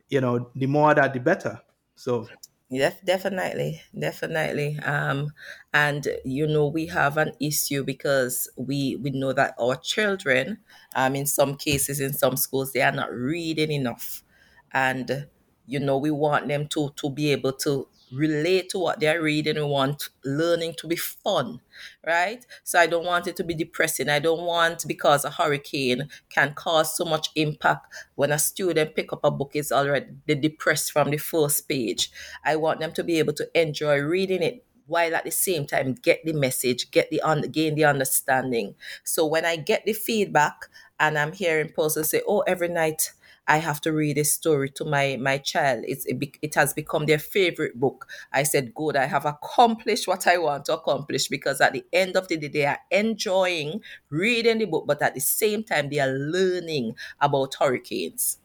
you 0.10 0.22
know, 0.22 0.50
the 0.56 0.65
more 0.65 0.94
that 0.94 1.13
the 1.13 1.20
better. 1.20 1.60
So 1.96 2.28
Yes, 2.74 2.96
definitely, 3.04 3.82
definitely. 3.98 4.80
Um, 4.80 5.34
and 5.74 6.08
you 6.24 6.48
know, 6.48 6.68
we 6.68 6.86
have 6.88 7.18
an 7.18 7.34
issue 7.40 7.84
because 7.84 8.50
we 8.56 8.96
we 8.96 9.10
know 9.12 9.34
that 9.34 9.56
our 9.60 9.76
children, 9.76 10.60
um, 10.96 11.16
in 11.16 11.26
some 11.26 11.58
cases, 11.58 12.00
in 12.00 12.14
some 12.14 12.38
schools, 12.38 12.72
they 12.72 12.82
are 12.82 12.94
not 12.94 13.12
reading 13.14 13.72
enough, 13.74 14.24
and 14.72 15.28
you 15.68 15.80
know, 15.82 15.98
we 15.98 16.12
want 16.12 16.48
them 16.48 16.68
to 16.70 16.92
to 16.96 17.10
be 17.10 17.32
able 17.34 17.52
to 17.68 17.88
relate 18.13 18.69
to 18.69 18.80
what 18.80 19.00
they're 19.00 19.21
reading. 19.21 19.56
We 19.56 19.63
want 19.63 20.10
learning 20.24 20.76
to 20.80 20.88
be 20.88 20.95
fun, 20.95 21.62
right? 22.06 22.45
So 22.63 22.80
I 22.80 22.88
don't 22.88 23.06
want 23.06 23.28
it 23.28 23.36
to 23.38 23.43
be 23.43 23.54
depressing. 23.56 24.10
I 24.10 24.19
don't 24.19 24.41
want 24.45 24.86
because 24.88 25.26
a 25.26 25.30
hurricane 25.32 26.10
can 26.30 26.54
cause 26.54 26.95
so 26.95 27.06
much 27.06 27.30
impact 27.36 27.93
when 28.15 28.32
a 28.32 28.39
student 28.39 28.95
pick 28.95 29.13
up 29.13 29.24
a 29.24 29.32
book 29.32 29.52
is 29.56 29.71
already 29.71 30.08
depressed 30.28 30.91
from 30.91 31.12
the 31.12 31.17
first 31.17 31.67
page. 31.67 32.12
I 32.43 32.56
want 32.56 32.80
them 32.80 32.91
to 32.93 33.04
be 33.04 33.19
able 33.19 33.34
to 33.34 33.50
enjoy 33.60 34.00
reading 34.00 34.41
it 34.43 34.65
while 34.88 35.15
at 35.15 35.24
the 35.24 35.32
same 35.32 35.65
time 35.65 35.93
get 35.93 36.24
the 36.26 36.34
message, 36.34 36.91
get 36.91 37.10
the 37.10 37.21
un- 37.21 37.50
gain 37.52 37.76
the 37.76 37.86
understanding. 37.86 38.76
So 39.04 39.26
when 39.26 39.45
I 39.45 39.56
get 39.56 39.86
the 39.86 39.93
feedback 39.93 40.67
and 41.00 41.17
I'm 41.17 41.32
hearing 41.32 41.69
persons 41.71 42.10
say, 42.10 42.21
"Oh, 42.28 42.41
every 42.41 42.67
night 42.67 43.12
I 43.48 43.58
have 43.58 43.82
to 43.82 43.92
read 43.92 44.18
a 44.18 44.24
story 44.24 44.70
to 44.72 44.86
my 44.86 45.18
my 45.20 45.38
child. 45.38 45.84
It's 45.88 46.06
it, 46.06 46.18
it 46.42 46.56
has 46.56 46.74
become 46.74 47.06
their 47.06 47.20
favorite 47.20 47.80
book. 47.80 48.08
I 48.32 48.44
said, 48.44 48.74
good. 48.74 48.96
I 48.96 49.06
have 49.06 49.26
accomplished 49.26 50.08
what 50.08 50.26
I 50.28 50.38
want 50.38 50.66
to 50.66 50.74
accomplish 50.76 51.28
because 51.28 51.60
at 51.62 51.74
the 51.74 51.86
end 51.92 52.16
of 52.16 52.28
the 52.28 52.38
day, 52.38 52.48
they 52.48 52.66
are 52.66 52.80
enjoying 52.92 53.82
reading 54.10 54.60
the 54.60 54.66
book, 54.66 54.86
but 54.88 55.02
at 55.02 55.16
the 55.16 55.22
same 55.22 55.64
time, 55.64 55.90
they 55.90 56.00
are 56.00 56.12
learning 56.12 56.96
about 57.20 57.56
hurricanes. 57.60 58.38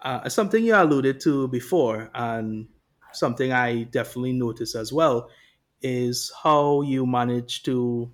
Uh, 0.00 0.28
something 0.28 0.64
you 0.64 0.74
alluded 0.74 1.20
to 1.20 1.46
before, 1.48 2.10
and 2.14 2.68
something 3.12 3.52
I 3.52 3.82
definitely 3.84 4.32
noticed 4.32 4.74
as 4.74 4.92
well, 4.92 5.28
is 5.82 6.32
how 6.42 6.80
you 6.82 7.06
manage 7.06 7.62
to, 7.64 8.10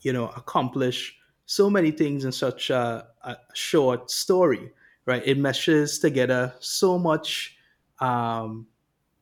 you 0.00 0.12
know, 0.12 0.28
accomplish 0.28 1.16
so 1.50 1.68
many 1.68 1.90
things 1.90 2.24
in 2.24 2.30
such 2.30 2.70
a, 2.70 3.08
a 3.24 3.36
short 3.54 4.08
story, 4.08 4.70
right? 5.04 5.20
It 5.26 5.36
meshes 5.36 5.98
together 5.98 6.54
so 6.60 6.96
much 6.96 7.56
um, 7.98 8.68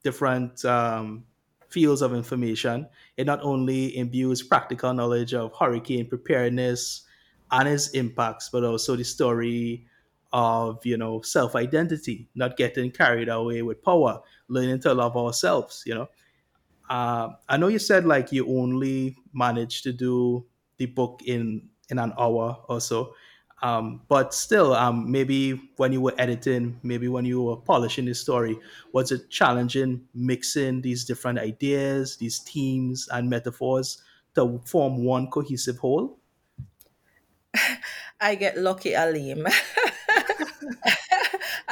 different 0.05 0.63
um, 0.67 1.25
fields 1.71 2.03
of 2.03 2.13
information. 2.13 2.87
It 3.17 3.25
not 3.27 3.41
only 3.43 3.97
imbues 3.97 4.43
practical 4.43 4.93
knowledge 4.93 5.33
of 5.33 5.55
hurricane 5.59 6.07
preparedness 6.07 7.07
and 7.51 7.67
its 7.67 7.89
impacts, 7.93 8.51
but 8.51 8.63
also 8.63 8.95
the 8.95 9.05
story 9.05 9.87
of 10.35 10.85
you 10.85 10.99
know 10.99 11.23
self 11.23 11.57
identity, 11.57 12.29
not 12.35 12.59
getting 12.59 12.91
carried 12.91 13.31
away 13.31 13.63
with 13.63 13.83
power, 13.83 14.21
learning 14.49 14.81
to 14.81 14.93
love 14.93 15.17
ourselves. 15.17 15.83
You 15.87 15.95
know, 15.95 16.09
uh, 16.91 17.31
I 17.49 17.57
know 17.57 17.69
you 17.69 17.79
said 17.79 18.05
like 18.07 18.33
you 18.33 18.47
only 18.49 19.17
managed 19.33 19.85
to 19.85 19.93
do 19.93 20.47
the 20.79 20.87
book 20.87 21.23
in 21.27 21.69
in 21.91 21.99
an 21.99 22.13
hour 22.19 22.59
or 22.69 22.81
so. 22.81 23.15
Um, 23.61 24.03
but 24.09 24.35
still, 24.35 24.73
um, 24.73 25.11
maybe 25.11 25.61
when 25.77 25.93
you 25.93 26.01
were 26.01 26.15
editing, 26.17 26.79
maybe 26.83 27.09
when 27.09 27.25
you 27.25 27.43
were 27.43 27.57
polishing 27.57 28.05
the 28.05 28.15
story, 28.15 28.59
was 28.93 29.11
it 29.11 29.31
challenging 29.31 30.03
mixing 30.15 30.81
these 30.81 31.05
different 31.05 31.41
ideas, 31.41 32.17
these 32.17 32.39
themes 32.39 33.09
and 33.11 33.29
metaphors 33.29 34.01
to 34.37 34.61
form 34.65 35.05
one 35.05 35.29
cohesive 35.29 35.79
whole? 35.79 36.19
I 38.21 38.37
get 38.37 38.59
lucky, 38.59 38.95
Alim. 38.95 39.47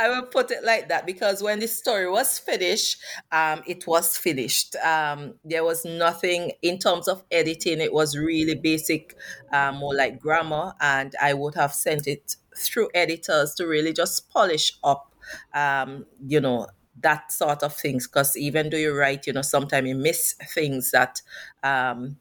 I 0.07 0.09
will 0.09 0.27
put 0.27 0.53
it 0.53 0.63
like 0.63 0.89
that 0.89 1.05
because 1.05 1.43
when 1.43 1.59
the 1.59 1.67
story 1.67 2.09
was 2.09 2.39
finished, 2.39 2.99
um, 3.33 3.63
it 3.67 3.89
was 3.89 4.17
finished. 4.17 4.77
Um, 4.77 5.35
there 5.45 5.65
was 5.65 5.85
nothing 5.85 6.53
in 6.63 6.79
terms 6.79 7.09
of 7.09 7.25
editing. 7.33 7.81
It 7.81 7.93
was 7.93 8.17
really 8.17 8.55
basic, 8.55 9.17
um, 9.53 9.79
more 9.79 9.97
like 9.97 10.21
grammar, 10.21 10.75
and 10.81 11.13
I 11.21 11.35
would 11.35 11.57
have 11.57 11.75
sent 11.75 12.07
it 12.07 12.37
through 12.57 12.91
editors 12.95 13.55
to 13.57 13.67
really 13.67 13.93
just 13.93 14.31
polish 14.31 14.79
up, 14.85 15.13
um, 15.53 16.07
you 16.25 16.41
know, 16.41 16.69
that 17.01 17.33
sort 17.33 17.65
of 17.65 17.75
things. 17.75 18.07
Because 18.07 18.37
even 18.37 18.71
though 18.71 18.77
you 18.77 18.95
write, 18.95 19.27
you 19.27 19.33
know, 19.33 19.43
sometimes 19.43 19.89
you 19.89 19.97
miss 19.97 20.35
things 20.55 20.93
that 20.93 21.21
um, 21.65 22.17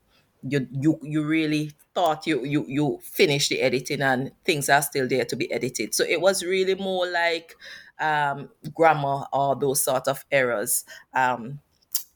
you 0.47 0.67
you 0.71 0.99
you 1.01 1.23
really 1.23 1.71
thought 1.93 2.27
you 2.27 2.43
you 2.45 2.65
you 2.67 2.99
finished 3.03 3.49
the 3.49 3.61
editing 3.61 4.01
and 4.01 4.31
things 4.43 4.69
are 4.69 4.81
still 4.81 5.07
there 5.07 5.25
to 5.25 5.35
be 5.35 5.51
edited. 5.51 5.93
So 5.95 6.03
it 6.03 6.21
was 6.21 6.43
really 6.43 6.75
more 6.75 7.07
like 7.07 7.55
um, 7.99 8.49
grammar 8.73 9.25
or 9.33 9.55
those 9.55 9.83
sort 9.83 10.07
of 10.07 10.25
errors. 10.31 10.85
Um, 11.13 11.59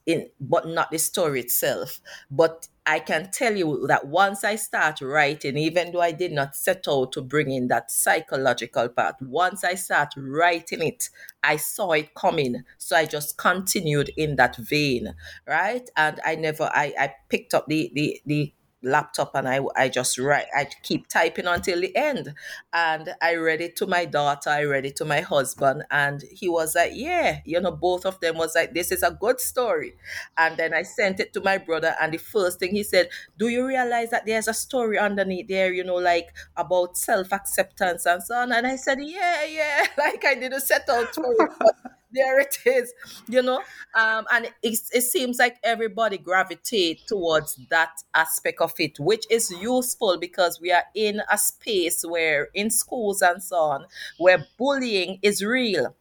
in 0.06 0.30
but 0.40 0.68
not 0.68 0.92
the 0.92 0.98
story 1.00 1.40
itself. 1.42 2.02
But 2.32 2.68
I 2.90 2.98
can 2.98 3.30
tell 3.30 3.56
you 3.56 3.86
that 3.86 4.08
once 4.08 4.44
I 4.44 4.56
start 4.56 5.00
writing, 5.00 5.58
even 5.58 5.92
though 5.92 6.02
I 6.02 6.12
did 6.12 6.32
not 6.32 6.56
set 6.56 6.88
out 6.88 7.12
to 7.12 7.22
bring 7.22 7.52
in 7.52 7.68
that 7.68 7.92
psychological 7.92 8.90
part, 8.90 9.22
once 9.22 9.64
I 9.64 9.76
start 9.76 10.14
writing 10.18 10.82
it, 10.82 11.12
I 11.44 11.58
saw 11.58 11.92
it 11.92 12.16
coming. 12.16 12.64
So 12.80 12.96
I 12.96 13.06
just 13.06 13.38
continued 13.38 14.10
in 14.18 14.38
that 14.38 14.56
vein, 14.56 15.14
right? 15.48 15.88
And 15.96 16.20
I 16.26 16.34
never 16.34 16.64
I, 16.74 16.92
I 17.00 17.14
picked 17.30 17.54
up 17.54 17.68
the 17.68 17.92
the 17.94 18.22
the 18.26 18.54
laptop 18.82 19.32
and 19.36 19.48
I, 19.48 19.60
I 19.76 19.90
just 19.90 20.18
write 20.18 20.46
I 20.56 20.68
keep 20.84 21.08
typing 21.08 21.46
until 21.48 21.82
the 21.82 21.96
end. 21.96 22.34
And 22.74 23.10
I 23.22 23.36
read 23.36 23.62
it 23.62 23.76
to 23.78 23.88
my 23.88 24.06
daughter 24.06 24.50
I 24.50 24.64
read 24.64 24.86
it 24.86 24.96
to 24.98 25.06
my 25.06 25.22
husband 25.22 25.84
and 25.92 26.24
he 26.32 26.50
was 26.50 26.76
like 26.76 26.92
yeah 26.96 27.40
you 27.46 27.60
know 27.60 27.72
both 27.72 28.06
of 28.06 28.20
them 28.20 28.38
was 28.38 28.56
like 28.56 28.74
this 28.74 28.92
is 28.92 29.04
a 29.04 29.12
good 29.12 29.40
story. 29.40 29.94
And 30.38 30.58
then 30.58 30.74
I 30.74 30.84
sent 30.84 31.20
it 31.20 31.34
to 31.34 31.42
my 31.42 31.58
brother 31.58 31.96
and 32.02 32.14
the 32.14 32.18
first 32.18 32.60
thing 32.60 32.72
he 32.72 32.84
said 32.84 33.10
do 33.38 33.48
you 33.50 33.66
realize 33.66 34.10
that 34.12 34.26
there's 34.26 34.48
a 34.48 34.54
story 34.54 34.98
underneath 34.98 35.48
there 35.48 35.74
you 35.74 35.84
know 35.84 35.96
like 35.96 36.30
about 36.56 36.98
self-acceptance 36.98 38.06
and 38.06 38.24
so 38.24 38.36
on? 38.36 38.52
And 38.52 38.66
I 38.68 38.76
said 38.76 39.00
yeah 39.02 39.46
yeah. 39.46 39.86
Like 39.98 40.24
I 40.26 40.36
didn't 40.36 40.62
set 40.62 40.90
out 40.90 41.10
it 41.18 41.52
there 42.12 42.40
it 42.40 42.58
is 42.66 42.94
you 43.28 43.42
know? 43.42 43.62
Um, 43.96 44.26
and 44.32 44.46
it, 44.64 44.80
it 44.92 45.02
seems 45.02 45.40
like 45.40 45.58
everybody 45.64 46.18
gravitate 46.18 47.02
towards 47.08 47.60
that 47.70 47.92
aspect 48.14 48.62
of 48.62 48.74
it 48.80 49.00
which 49.00 49.26
is 49.30 49.52
useful 49.52 50.18
because 50.18 50.60
we 50.62 50.72
are 50.72 50.84
in 50.96 51.22
a 51.32 51.38
space 51.38 52.04
where 52.04 52.50
in 52.54 52.70
schools 52.70 53.22
and 53.22 53.42
so 53.42 53.58
on 53.58 53.86
where 54.18 54.46
bullying 54.58 55.20
is 55.22 55.44
real 55.44 55.96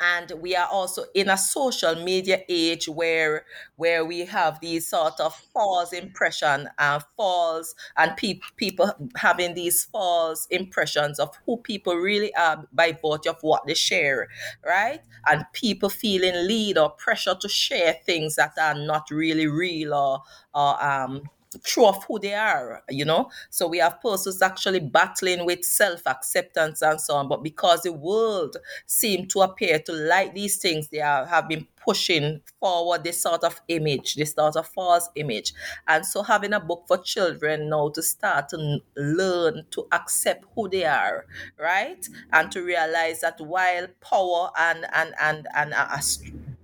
and 0.00 0.32
we 0.40 0.56
are 0.56 0.68
also 0.70 1.04
in 1.14 1.28
a 1.28 1.36
social 1.38 1.94
media 1.94 2.42
age 2.48 2.88
where 2.88 3.44
where 3.76 4.04
we 4.04 4.24
have 4.24 4.60
these 4.60 4.88
sort 4.88 5.18
of 5.20 5.34
false 5.52 5.92
impression 5.92 6.68
and 6.78 7.02
false 7.16 7.74
and 7.96 8.16
pe- 8.16 8.40
people 8.56 8.90
having 9.16 9.54
these 9.54 9.84
false 9.84 10.46
impressions 10.50 11.18
of 11.18 11.36
who 11.46 11.56
people 11.58 11.94
really 11.94 12.34
are 12.34 12.66
by 12.72 12.92
virtue 12.92 13.30
of 13.30 13.38
what 13.42 13.66
they 13.66 13.74
share 13.74 14.28
right? 14.64 15.00
And 15.26 15.44
people 15.52 15.88
feeling 15.88 16.46
lead 16.46 16.78
or 16.78 16.90
pressure 16.90 17.34
to 17.40 17.48
share 17.48 17.94
things 18.04 18.36
that 18.36 18.52
are 18.60 18.74
not 18.74 19.10
really 19.10 19.46
real 19.46 19.94
or 19.94 20.22
or 20.54 20.82
um 20.84 21.22
true 21.62 21.86
of 21.86 22.04
who 22.04 22.18
they 22.18 22.34
are, 22.34 22.82
you 22.88 23.04
know. 23.04 23.30
So 23.50 23.66
we 23.68 23.78
have 23.78 24.00
persons 24.00 24.42
actually 24.42 24.80
battling 24.80 25.44
with 25.46 25.64
self 25.64 26.06
acceptance 26.06 26.82
and 26.82 27.00
so 27.00 27.14
on. 27.14 27.28
But 27.28 27.42
because 27.42 27.82
the 27.82 27.92
world 27.92 28.56
seem 28.86 29.26
to 29.28 29.40
appear 29.40 29.78
to 29.80 29.92
like 29.92 30.34
these 30.34 30.56
things, 30.58 30.88
they 30.88 31.00
are, 31.00 31.26
have 31.26 31.48
been 31.48 31.66
pushing 31.84 32.40
forward 32.60 33.04
this 33.04 33.20
sort 33.20 33.44
of 33.44 33.60
image, 33.68 34.14
this 34.14 34.32
sort 34.32 34.56
of 34.56 34.66
false 34.68 35.08
image. 35.16 35.52
And 35.86 36.04
so 36.04 36.22
having 36.22 36.52
a 36.52 36.60
book 36.60 36.84
for 36.88 36.98
children 36.98 37.68
now 37.68 37.90
to 37.90 38.02
start 38.02 38.48
to 38.50 38.80
learn 38.96 39.66
to 39.70 39.86
accept 39.92 40.44
who 40.54 40.68
they 40.68 40.84
are, 40.84 41.26
right? 41.58 42.06
And 42.32 42.50
to 42.52 42.62
realize 42.62 43.20
that 43.20 43.40
while 43.40 43.86
power 44.00 44.50
and 44.58 44.86
and 44.92 45.14
and 45.20 45.46
and 45.54 45.72
a, 45.72 45.94
a 45.94 46.02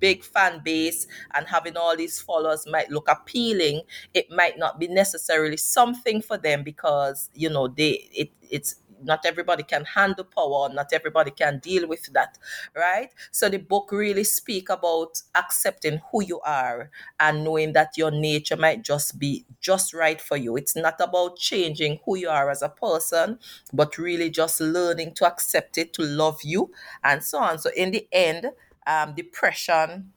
big 0.00 0.24
fan 0.24 0.60
base 0.64 1.06
and 1.34 1.46
having 1.46 1.76
all 1.76 1.96
these 1.96 2.20
followers 2.20 2.66
might 2.66 2.90
look 2.90 3.08
appealing, 3.08 3.82
it 4.14 4.30
might 4.30 4.58
not 4.58 4.78
be 4.80 4.88
necessarily 4.88 5.56
something 5.56 6.22
for 6.22 6.36
them 6.38 6.62
because 6.62 7.30
you 7.34 7.50
know 7.50 7.68
they 7.68 8.08
it 8.12 8.30
it's 8.48 8.76
not 9.02 9.24
everybody 9.24 9.62
can 9.62 9.82
handle 9.86 10.24
power 10.24 10.68
not 10.74 10.92
everybody 10.92 11.30
can 11.30 11.58
deal 11.60 11.88
with 11.88 12.12
that 12.12 12.36
right? 12.76 13.10
So 13.30 13.48
the 13.48 13.58
book 13.58 13.90
really 13.92 14.24
speak 14.24 14.68
about 14.68 15.22
accepting 15.34 16.00
who 16.10 16.22
you 16.24 16.40
are 16.40 16.90
and 17.18 17.44
knowing 17.44 17.72
that 17.72 17.96
your 17.96 18.10
nature 18.10 18.56
might 18.56 18.82
just 18.82 19.18
be 19.18 19.44
just 19.60 19.92
right 19.94 20.20
for 20.20 20.36
you. 20.36 20.56
It's 20.56 20.76
not 20.76 21.00
about 21.00 21.36
changing 21.36 22.00
who 22.04 22.16
you 22.16 22.28
are 22.28 22.50
as 22.50 22.62
a 22.62 22.68
person 22.68 23.38
but 23.72 23.98
really 23.98 24.30
just 24.30 24.60
learning 24.60 25.14
to 25.14 25.26
accept 25.26 25.78
it 25.78 25.92
to 25.94 26.02
love 26.02 26.40
you 26.42 26.70
and 27.04 27.22
so 27.22 27.38
on. 27.38 27.58
So 27.58 27.70
in 27.76 27.90
the 27.90 28.06
end 28.12 28.46
um, 28.87 29.14
depression 29.14 30.12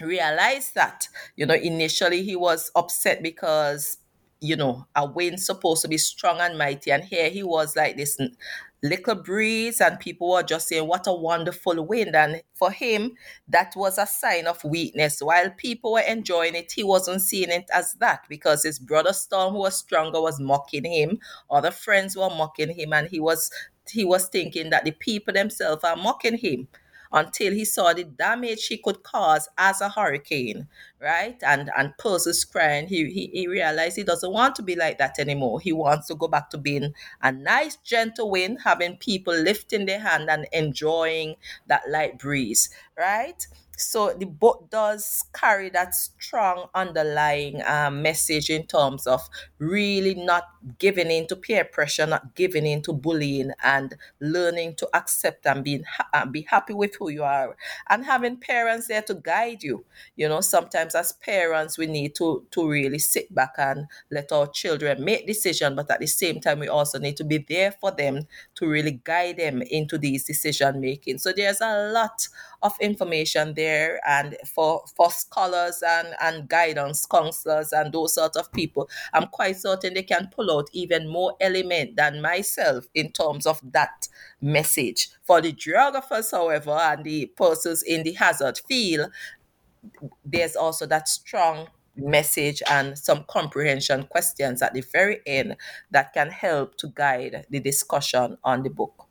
realized 0.00 0.74
that 0.74 1.08
you 1.36 1.46
know 1.46 1.54
initially 1.54 2.22
he 2.22 2.36
was 2.36 2.70
upset 2.74 3.22
because 3.22 3.98
you 4.40 4.56
know 4.56 4.86
a 4.94 5.06
wind 5.06 5.40
supposed 5.40 5.82
to 5.82 5.88
be 5.88 5.98
strong 5.98 6.38
and 6.40 6.58
mighty. 6.58 6.90
And 6.90 7.04
here 7.04 7.30
he 7.30 7.42
was 7.42 7.76
like 7.76 7.96
this 7.96 8.18
little 8.82 9.14
breeze 9.14 9.80
and 9.80 9.98
people 9.98 10.30
were 10.30 10.42
just 10.42 10.68
saying 10.68 10.86
what 10.86 11.06
a 11.06 11.12
wonderful 11.12 11.86
wind. 11.86 12.14
And 12.14 12.42
for 12.52 12.70
him 12.70 13.14
that 13.48 13.72
was 13.76 13.96
a 13.96 14.06
sign 14.06 14.46
of 14.46 14.62
weakness. 14.64 15.20
While 15.20 15.50
people 15.50 15.92
were 15.92 16.00
enjoying 16.00 16.54
it 16.54 16.72
he 16.72 16.84
wasn't 16.84 17.22
seeing 17.22 17.50
it 17.50 17.70
as 17.72 17.94
that 17.94 18.26
because 18.28 18.64
his 18.64 18.78
brother 18.78 19.12
storm 19.12 19.52
who 19.52 19.60
was 19.60 19.78
stronger 19.78 20.20
was 20.20 20.40
mocking 20.40 20.84
him. 20.84 21.18
Other 21.50 21.70
friends 21.70 22.16
were 22.16 22.30
mocking 22.30 22.74
him 22.74 22.92
and 22.92 23.08
he 23.08 23.20
was 23.20 23.50
he 23.88 24.04
was 24.04 24.28
thinking 24.28 24.70
that 24.70 24.84
the 24.84 24.92
people 24.92 25.32
themselves 25.32 25.84
are 25.84 25.96
mocking 25.96 26.38
him 26.38 26.68
until 27.14 27.52
he 27.52 27.64
saw 27.64 27.94
the 27.94 28.04
damage 28.04 28.66
he 28.66 28.76
could 28.76 29.02
cause 29.02 29.48
as 29.56 29.80
a 29.80 29.88
hurricane, 29.88 30.68
right? 31.00 31.36
And 31.42 31.70
and 31.76 31.96
persons 31.98 32.44
crying, 32.44 32.88
he, 32.88 33.10
he, 33.10 33.30
he 33.32 33.46
realized 33.46 33.96
he 33.96 34.02
doesn't 34.02 34.32
want 34.32 34.56
to 34.56 34.62
be 34.62 34.76
like 34.76 34.98
that 34.98 35.18
anymore. 35.18 35.60
He 35.60 35.72
wants 35.72 36.08
to 36.08 36.14
go 36.14 36.28
back 36.28 36.50
to 36.50 36.58
being 36.58 36.94
a 37.22 37.32
nice, 37.32 37.76
gentle 37.76 38.30
wind, 38.30 38.58
having 38.64 38.98
people 38.98 39.34
lifting 39.34 39.86
their 39.86 40.00
hand 40.00 40.28
and 40.28 40.46
enjoying 40.52 41.36
that 41.68 41.82
light 41.88 42.18
breeze, 42.18 42.68
right? 42.98 43.46
So 43.76 44.12
the 44.14 44.26
book 44.26 44.68
does 44.70 45.24
carry 45.32 45.68
that 45.70 45.94
strong 45.94 46.66
underlying 46.74 47.60
um, 47.66 48.02
message 48.02 48.48
in 48.50 48.66
terms 48.66 49.06
of 49.06 49.28
really 49.58 50.14
not 50.14 50.44
giving 50.78 51.10
in 51.10 51.26
to 51.26 51.36
peer 51.36 51.64
pressure 51.64 52.06
not 52.06 52.34
giving 52.34 52.66
in 52.66 52.80
to 52.82 52.92
bullying 52.92 53.50
and 53.62 53.96
learning 54.20 54.74
to 54.76 54.88
accept 54.94 55.44
and 55.46 55.64
being 55.64 55.82
ha- 55.84 56.08
and 56.12 56.32
be 56.32 56.42
happy 56.42 56.72
with 56.72 56.94
who 56.96 57.08
you 57.10 57.22
are 57.24 57.56
and 57.90 58.04
having 58.04 58.36
parents 58.36 58.86
there 58.88 59.02
to 59.02 59.14
guide 59.14 59.62
you. 59.62 59.84
You 60.16 60.28
know 60.28 60.40
sometimes 60.40 60.94
as 60.94 61.12
parents 61.12 61.76
we 61.78 61.86
need 61.86 62.14
to 62.16 62.46
to 62.50 62.68
really 62.68 62.98
sit 62.98 63.34
back 63.34 63.54
and 63.58 63.86
let 64.10 64.30
our 64.32 64.46
children 64.46 65.04
make 65.04 65.26
decisions 65.26 65.74
but 65.76 65.90
at 65.90 66.00
the 66.00 66.06
same 66.06 66.40
time 66.40 66.60
we 66.60 66.68
also 66.68 66.98
need 66.98 67.16
to 67.16 67.24
be 67.24 67.38
there 67.38 67.72
for 67.72 67.90
them 67.90 68.26
to 68.56 68.66
really 68.68 69.00
guide 69.04 69.36
them 69.38 69.62
into 69.62 69.98
these 69.98 70.24
decision 70.24 70.80
making 70.80 71.18
so 71.18 71.32
there's 71.32 71.60
a 71.60 71.90
lot 71.92 72.28
of 72.64 72.72
information 72.80 73.54
there 73.54 74.00
and 74.08 74.36
for 74.46 74.82
for 74.96 75.10
scholars 75.10 75.82
and 75.86 76.08
and 76.20 76.48
guidance 76.48 77.06
counselors 77.06 77.72
and 77.72 77.92
those 77.92 78.14
sort 78.14 78.36
of 78.36 78.50
people. 78.52 78.88
I'm 79.12 79.28
quite 79.28 79.56
certain 79.58 79.94
they 79.94 80.02
can 80.02 80.30
pull 80.34 80.50
out 80.50 80.68
even 80.72 81.08
more 81.08 81.34
element 81.40 81.96
than 81.96 82.20
myself 82.22 82.86
in 82.94 83.12
terms 83.12 83.46
of 83.46 83.60
that 83.72 84.08
message. 84.40 85.10
For 85.22 85.40
the 85.40 85.52
geographers 85.52 86.30
however 86.32 86.72
and 86.72 87.04
the 87.04 87.26
persons 87.36 87.82
in 87.82 88.02
the 88.02 88.12
hazard 88.12 88.58
field 88.66 89.10
there's 90.24 90.56
also 90.56 90.86
that 90.86 91.08
strong 91.08 91.68
message 91.96 92.62
and 92.68 92.98
some 92.98 93.24
comprehension 93.28 94.04
questions 94.06 94.62
at 94.62 94.74
the 94.74 94.82
very 94.92 95.20
end 95.26 95.56
that 95.90 96.12
can 96.12 96.28
help 96.30 96.76
to 96.76 96.88
guide 96.88 97.46
the 97.50 97.60
discussion 97.60 98.36
on 98.42 98.62
the 98.62 98.70
book 98.70 99.03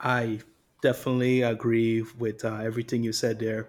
I 0.00 0.40
definitely 0.82 1.42
agree 1.42 2.04
with 2.18 2.44
uh, 2.44 2.56
everything 2.56 3.02
you 3.02 3.12
said 3.12 3.38
there. 3.38 3.68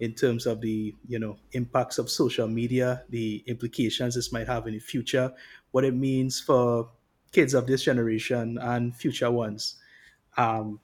in 0.00 0.14
terms 0.14 0.46
of 0.46 0.60
the 0.62 0.94
you 1.06 1.18
know 1.18 1.36
impacts 1.52 1.98
of 1.98 2.10
social 2.10 2.48
media, 2.48 3.04
the 3.10 3.44
implications 3.46 4.14
this 4.14 4.32
might 4.32 4.46
have 4.46 4.66
in 4.66 4.72
the 4.72 4.80
future, 4.80 5.30
what 5.72 5.84
it 5.84 5.94
means 5.94 6.40
for 6.40 6.88
kids 7.32 7.54
of 7.54 7.66
this 7.66 7.82
generation 7.84 8.58
and 8.62 8.96
future 8.96 9.30
ones. 9.30 9.76
Um, 10.36 10.80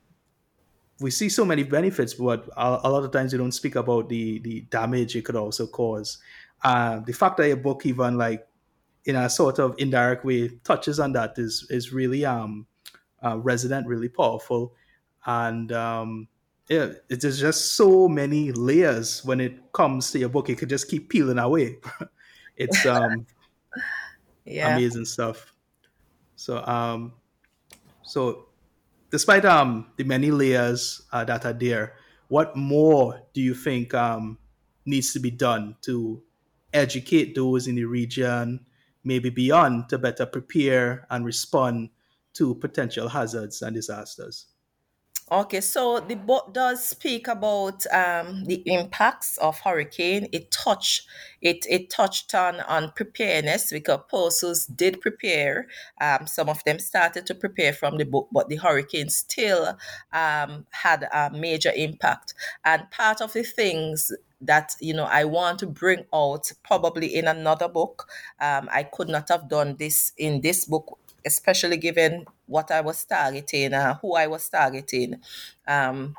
we 1.00 1.10
see 1.10 1.28
so 1.28 1.44
many 1.44 1.62
benefits, 1.62 2.14
but 2.14 2.48
a, 2.56 2.80
a, 2.84 2.90
lot 2.90 3.04
of 3.04 3.10
times 3.10 3.32
we 3.32 3.38
don't 3.38 3.52
speak 3.52 3.76
about 3.76 4.08
the 4.08 4.38
the 4.40 4.60
damage 4.70 5.16
it 5.16 5.24
could 5.24 5.36
also 5.36 5.66
cause. 5.66 6.18
Uh, 6.62 7.00
the 7.00 7.12
fact 7.12 7.36
that 7.38 7.48
your 7.48 7.56
book 7.56 7.86
even 7.86 8.16
like 8.16 8.46
in 9.04 9.16
a 9.16 9.28
sort 9.30 9.58
of 9.58 9.74
indirect 9.78 10.24
way 10.24 10.48
touches 10.64 11.00
on 11.00 11.12
that 11.12 11.38
is 11.38 11.66
is 11.70 11.92
really 11.92 12.24
um 12.24 12.66
uh, 13.24 13.38
resident, 13.38 13.86
really 13.86 14.08
powerful, 14.08 14.74
and 15.26 15.72
um, 15.72 16.28
yeah, 16.68 16.92
there's 17.08 17.40
just 17.40 17.74
so 17.74 18.08
many 18.08 18.52
layers 18.52 19.24
when 19.24 19.40
it 19.40 19.72
comes 19.72 20.10
to 20.12 20.18
your 20.18 20.28
book. 20.28 20.48
It 20.48 20.56
could 20.56 20.68
just 20.68 20.88
keep 20.88 21.08
peeling 21.08 21.38
away. 21.38 21.78
it's 22.56 22.86
um, 22.86 23.26
yeah. 24.44 24.76
amazing 24.76 25.04
stuff. 25.04 25.52
So 26.36 26.64
um, 26.64 27.12
so 28.02 28.46
despite 29.10 29.44
um 29.44 29.88
the 29.96 30.04
many 30.04 30.30
layers 30.30 31.02
uh, 31.12 31.24
that 31.24 31.44
are 31.44 31.52
there, 31.52 31.94
what 32.28 32.56
more 32.56 33.20
do 33.34 33.40
you 33.40 33.54
think 33.54 33.94
um 33.94 34.38
needs 34.84 35.12
to 35.12 35.18
be 35.18 35.30
done 35.30 35.76
to 35.82 36.22
educate 36.72 37.34
those 37.34 37.66
in 37.66 37.74
the 37.74 37.84
region, 37.84 38.64
maybe 39.02 39.30
beyond, 39.30 39.88
to 39.88 39.98
better 39.98 40.26
prepare 40.26 41.06
and 41.10 41.24
respond 41.24 41.90
to 42.34 42.54
potential 42.54 43.08
hazards 43.08 43.62
and 43.62 43.74
disasters? 43.74 44.46
Okay, 45.30 45.60
so 45.60 45.98
the 45.98 46.14
book 46.14 46.54
does 46.54 46.86
speak 46.86 47.26
about 47.26 47.84
um, 47.92 48.44
the 48.44 48.62
impacts 48.66 49.36
of 49.38 49.58
hurricane. 49.58 50.28
It 50.30 50.52
touched 50.52 51.08
it 51.42 51.66
it 51.68 51.90
touched 51.90 52.32
on 52.32 52.60
on 52.60 52.92
preparedness 52.94 53.72
because 53.72 54.00
persons 54.08 54.66
did 54.66 55.00
prepare. 55.00 55.66
Um, 56.00 56.28
some 56.28 56.48
of 56.48 56.62
them 56.62 56.78
started 56.78 57.26
to 57.26 57.34
prepare 57.34 57.72
from 57.72 57.98
the 57.98 58.04
book, 58.04 58.28
but 58.30 58.48
the 58.48 58.54
hurricane 58.56 59.08
still 59.08 59.76
um, 60.12 60.64
had 60.70 61.08
a 61.12 61.30
major 61.32 61.72
impact. 61.74 62.32
And 62.64 62.88
part 62.92 63.20
of 63.20 63.32
the 63.32 63.42
things 63.42 64.12
that 64.40 64.76
you 64.80 64.94
know 64.94 65.06
I 65.06 65.24
want 65.24 65.58
to 65.60 65.66
bring 65.66 66.04
out 66.14 66.52
probably 66.62 67.12
in 67.16 67.26
another 67.26 67.66
book. 67.68 68.06
Um, 68.40 68.68
I 68.72 68.84
could 68.84 69.08
not 69.08 69.28
have 69.30 69.48
done 69.48 69.74
this 69.76 70.12
in 70.16 70.40
this 70.40 70.66
book 70.66 70.98
especially 71.26 71.76
given 71.76 72.26
what 72.46 72.70
I 72.70 72.80
was 72.80 73.04
targeting, 73.04 73.74
uh, 73.74 73.96
who 74.00 74.14
I 74.14 74.26
was 74.28 74.48
targeting. 74.48 75.20
Um, 75.66 76.16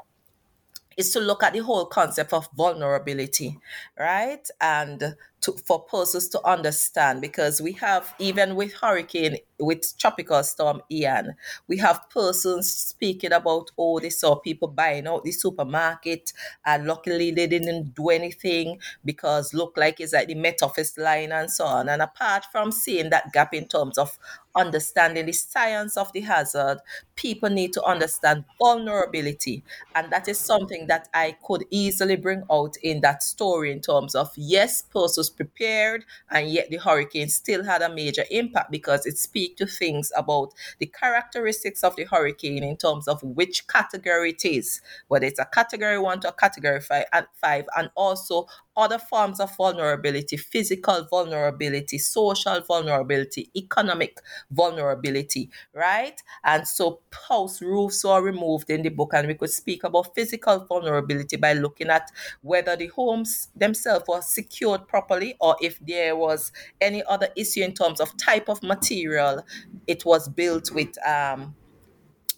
is 0.98 1.12
to 1.14 1.20
look 1.20 1.44
at 1.44 1.54
the 1.54 1.60
whole 1.60 1.86
concept 1.86 2.34
of 2.34 2.50
vulnerability, 2.56 3.60
right? 4.00 4.48
And 4.60 5.16
to, 5.48 5.54
for 5.66 5.82
persons 5.84 6.28
to 6.30 6.46
understand, 6.46 7.22
because 7.22 7.62
we 7.62 7.72
have, 7.74 8.14
even 8.20 8.56
with 8.56 8.74
hurricane, 8.74 9.38
with 9.60 9.98
tropical 9.98 10.44
storm 10.44 10.82
Ian, 10.92 11.34
we 11.68 11.78
have 11.78 12.10
persons 12.12 12.72
speaking 12.72 13.32
about, 13.32 13.72
oh, 13.78 14.00
they 14.00 14.10
saw 14.12 14.36
people 14.36 14.68
buying 14.68 15.08
out 15.08 15.24
the 15.24 15.32
supermarket, 15.32 16.34
and 16.66 16.86
luckily 16.86 17.32
they 17.32 17.48
didn't 17.48 17.96
do 17.96 18.10
anything 18.10 18.80
because 19.04 19.54
look 19.54 19.76
like 19.78 20.00
it's 20.00 20.14
like 20.14 20.28
the 20.28 20.36
Met 20.36 20.62
Office 20.62 20.98
line 20.98 21.32
and 21.32 21.50
so 21.50 21.66
on. 21.66 21.90
And 21.90 22.02
apart 22.02 22.46
from 22.52 22.72
seeing 22.72 23.10
that 23.10 23.32
gap 23.32 23.54
in 23.54 23.68
terms 23.68 23.98
of 23.98 24.20
understanding 24.56 25.26
the 25.26 25.32
science 25.32 25.98
of 25.98 26.12
the 26.14 26.22
hazard, 26.22 26.80
people 27.16 27.50
need 27.50 27.72
to 27.74 27.84
understand 27.84 28.44
vulnerability. 28.60 29.64
And 29.96 30.12
that 30.12 30.28
is 30.28 30.40
something 30.40 30.88
that 30.88 31.08
I 31.14 31.38
could 31.44 31.66
easily 31.70 32.16
bring 32.16 32.44
out 32.52 32.76
in 32.82 33.02
that 33.02 33.24
story 33.24 33.72
in 33.72 33.82
terms 33.82 34.16
of 34.16 34.32
yes, 34.36 34.82
persons 34.82 35.30
prepared, 35.38 36.04
and 36.30 36.50
yet 36.50 36.70
the 36.70 36.78
hurricane 36.78 37.30
still 37.30 37.64
had 37.64 37.82
a 37.82 37.94
major 37.94 38.26
impact 38.30 38.72
because 38.72 39.06
it 39.06 39.18
speaks 39.18 39.56
to 39.58 39.66
things 39.66 40.12
about 40.18 40.54
the 40.80 40.88
characteristics 40.88 41.84
of 41.84 41.96
the 41.96 42.04
hurricane 42.04 42.64
in 42.64 42.76
terms 42.76 43.08
of 43.08 43.24
which 43.24 43.68
category 43.68 44.32
it 44.32 44.44
is, 44.44 44.82
whether 45.08 45.26
it's 45.26 45.40
a 45.40 45.46
category 45.46 46.00
one 46.00 46.20
to 46.20 46.30
a 46.30 46.34
category 46.34 46.82
five, 46.82 47.06
and 47.14 47.28
five, 47.34 47.66
and 47.78 47.90
also 47.96 48.48
other 48.78 49.00
forms 49.00 49.40
of 49.40 49.56
vulnerability 49.58 50.38
physical 50.38 51.06
vulnerability, 51.10 51.98
social 51.98 52.62
vulnerability, 52.62 53.50
economic 53.56 54.20
vulnerability, 54.52 55.50
right? 55.74 56.22
And 56.44 56.68
so 56.68 57.00
house 57.28 57.62
roofs 57.62 58.04
were 58.04 58.22
removed 58.22 58.70
in 58.70 58.84
the 58.84 58.90
book, 58.90 59.12
and 59.14 59.28
we 59.28 59.34
could 59.34 59.50
speak 59.50 59.84
about 59.84 60.14
physical 60.16 60.60
vulnerability 60.60 61.38
by 61.38 61.54
looking 61.54 61.90
at 61.90 62.10
whether 62.42 62.76
the 62.76 62.88
homes 62.88 63.50
themselves 63.56 64.06
were 64.08 64.22
secured 64.22 64.88
properly 64.88 65.36
or 65.42 65.56
if 65.62 65.80
there 65.80 66.16
was 66.16 66.52
any 66.80 67.04
other 67.06 67.30
issue 67.36 67.62
in 67.62 67.74
terms 67.74 68.00
of 68.00 68.16
type 68.18 68.48
of 68.48 68.62
material 68.64 69.44
it 69.88 70.06
was 70.06 70.30
built 70.30 70.72
with. 70.72 70.96
Um, 71.06 71.56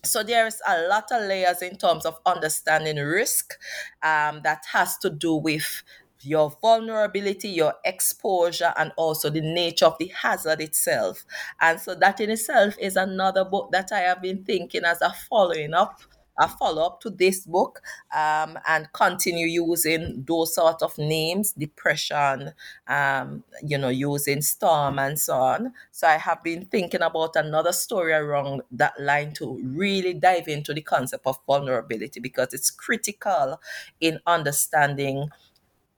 so 0.04 0.24
there's 0.24 0.62
a 0.68 0.88
lot 0.88 1.12
of 1.12 1.28
layers 1.28 1.62
in 1.62 1.78
terms 1.78 2.06
of 2.06 2.18
understanding 2.26 2.98
risk 2.98 3.54
um, 4.02 4.42
that 4.44 4.64
has 4.72 4.98
to 5.00 5.10
do 5.10 5.36
with 5.36 5.84
your 6.22 6.56
vulnerability, 6.62 7.50
your 7.50 7.74
exposure, 7.86 8.74
and 8.78 8.92
also 8.98 9.30
the 9.30 9.42
nature 9.42 9.86
of 9.86 9.98
the 9.98 10.08
hazard 10.08 10.62
itself. 10.62 11.26
And 11.62 11.80
so 11.80 11.96
that 11.96 12.20
in 12.20 12.30
itself 12.30 12.76
is 12.80 12.96
another 12.96 13.46
book 13.46 13.72
that 13.72 13.92
I 13.92 14.00
have 14.00 14.22
been 14.22 14.44
thinking 14.44 14.84
as 14.86 15.02
a 15.02 15.14
following 15.30 15.74
up 15.74 16.02
a 16.40 16.48
follow 16.48 16.84
up 16.86 17.02
to 17.02 17.10
this 17.10 17.46
book 17.46 17.82
um, 18.16 18.58
and 18.68 18.92
continue 18.94 19.46
using 19.46 20.24
those 20.26 20.56
sort 20.56 20.82
of 20.82 20.98
names, 20.98 21.52
depression, 21.52 22.54
um, 22.88 23.44
you 23.62 23.78
know, 23.78 23.90
using 23.90 24.42
storm 24.42 24.98
and 25.00 25.20
so 25.20 25.34
on. 25.36 25.74
So 25.92 26.08
I 26.08 26.18
have 26.18 26.42
been 26.44 26.66
thinking 26.66 27.02
about 27.02 27.36
another 27.36 27.74
story 27.74 28.14
around 28.14 28.62
that 28.72 29.00
line 29.00 29.34
to 29.34 29.60
really 29.64 30.14
dive 30.14 30.48
into 30.48 30.74
the 30.74 30.82
concept 30.82 31.28
of 31.28 31.40
vulnerability 31.46 32.20
because 32.20 32.54
it's 32.54 32.72
critical 32.72 33.60
in 34.00 34.20
understanding 34.26 35.30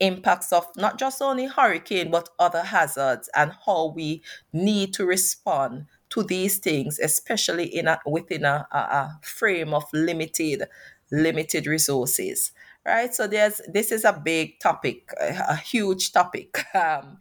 impacts 0.02 0.52
of 0.52 0.68
not 0.76 1.00
just 1.00 1.22
only 1.22 1.46
hurricane 1.46 2.12
but 2.12 2.28
other 2.40 2.64
hazards 2.64 3.30
and 3.36 3.54
how 3.66 3.94
we 3.96 4.22
need 4.52 4.94
to 4.94 5.06
respond 5.06 5.86
to 6.10 6.24
these 6.24 6.58
things 6.58 7.00
especially 7.00 7.66
in 7.66 7.88
a, 7.88 8.00
within 8.06 8.44
a, 8.44 8.68
a, 8.72 9.20
frame 9.22 9.74
of 9.74 9.86
limited 9.94 10.64
limited 11.12 11.68
resources 11.68 12.52
right? 12.86 13.14
So 13.14 13.28
there's 13.28 13.62
this 13.68 13.92
is 13.92 14.06
a 14.06 14.14
big 14.14 14.60
topic 14.60 15.12
a, 15.20 15.56
huge 15.56 16.12
topic. 16.12 16.66
Um, 16.76 17.18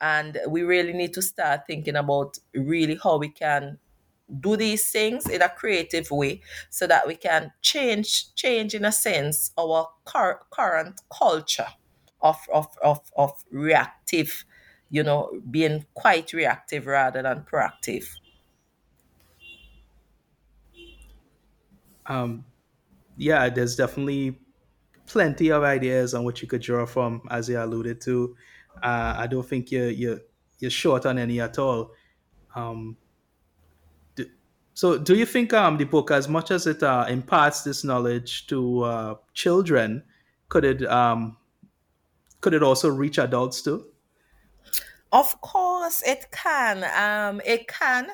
and 0.00 0.38
we 0.48 0.62
really 0.62 0.92
need 0.92 1.12
to 1.14 1.22
start 1.22 1.62
thinking 1.66 1.96
about 1.96 2.38
really 2.54 2.98
how 3.02 3.18
we 3.18 3.28
can 3.28 3.78
do 4.40 4.56
these 4.56 4.90
things 4.90 5.28
in 5.28 5.42
a 5.42 5.48
creative 5.48 6.10
way 6.10 6.40
so 6.70 6.86
that 6.86 7.06
we 7.06 7.16
can 7.16 7.50
change 7.62 8.34
change 8.34 8.74
in 8.74 8.84
a 8.84 8.92
sense 8.92 9.50
our 9.58 9.88
cur- 10.04 10.40
current 10.50 11.00
culture 11.10 11.66
of, 12.20 12.36
of, 12.52 12.66
of, 12.82 13.00
of 13.16 13.44
reactive, 13.50 14.44
you 14.90 15.02
know, 15.02 15.30
being 15.50 15.84
quite 15.94 16.32
reactive 16.32 16.86
rather 16.86 17.22
than 17.22 17.44
proactive. 17.50 18.06
Um, 22.06 22.44
yeah, 23.16 23.48
there's 23.48 23.76
definitely 23.76 24.38
plenty 25.06 25.50
of 25.50 25.62
ideas 25.62 26.14
on 26.14 26.24
what 26.24 26.40
you 26.40 26.48
could 26.48 26.62
draw 26.62 26.86
from, 26.86 27.22
as 27.30 27.48
you 27.48 27.60
alluded 27.60 28.00
to. 28.02 28.34
Uh, 28.82 29.14
I 29.18 29.26
don't 29.26 29.46
think 29.46 29.70
you're, 29.70 29.90
you're, 29.90 30.20
you're 30.58 30.70
short 30.70 31.06
on 31.06 31.18
any 31.18 31.40
at 31.40 31.58
all. 31.58 31.92
Um, 32.54 32.96
do, 34.14 34.26
so, 34.74 34.98
do 34.98 35.14
you 35.14 35.26
think 35.26 35.52
um, 35.52 35.76
the 35.76 35.84
book, 35.84 36.10
as 36.10 36.28
much 36.28 36.50
as 36.50 36.66
it 36.66 36.82
uh, 36.82 37.06
imparts 37.08 37.62
this 37.62 37.84
knowledge 37.84 38.46
to 38.46 38.82
uh, 38.82 39.14
children, 39.34 40.02
could 40.48 40.64
it 40.64 40.86
um, 40.86 41.36
could 42.40 42.54
it 42.54 42.62
also 42.62 42.88
reach 42.88 43.18
adults 43.18 43.62
too? 43.62 43.86
Of 45.10 45.40
course, 45.40 46.02
it 46.06 46.26
can. 46.30 46.84
Um, 46.84 47.40
it 47.44 47.66
can. 47.66 48.08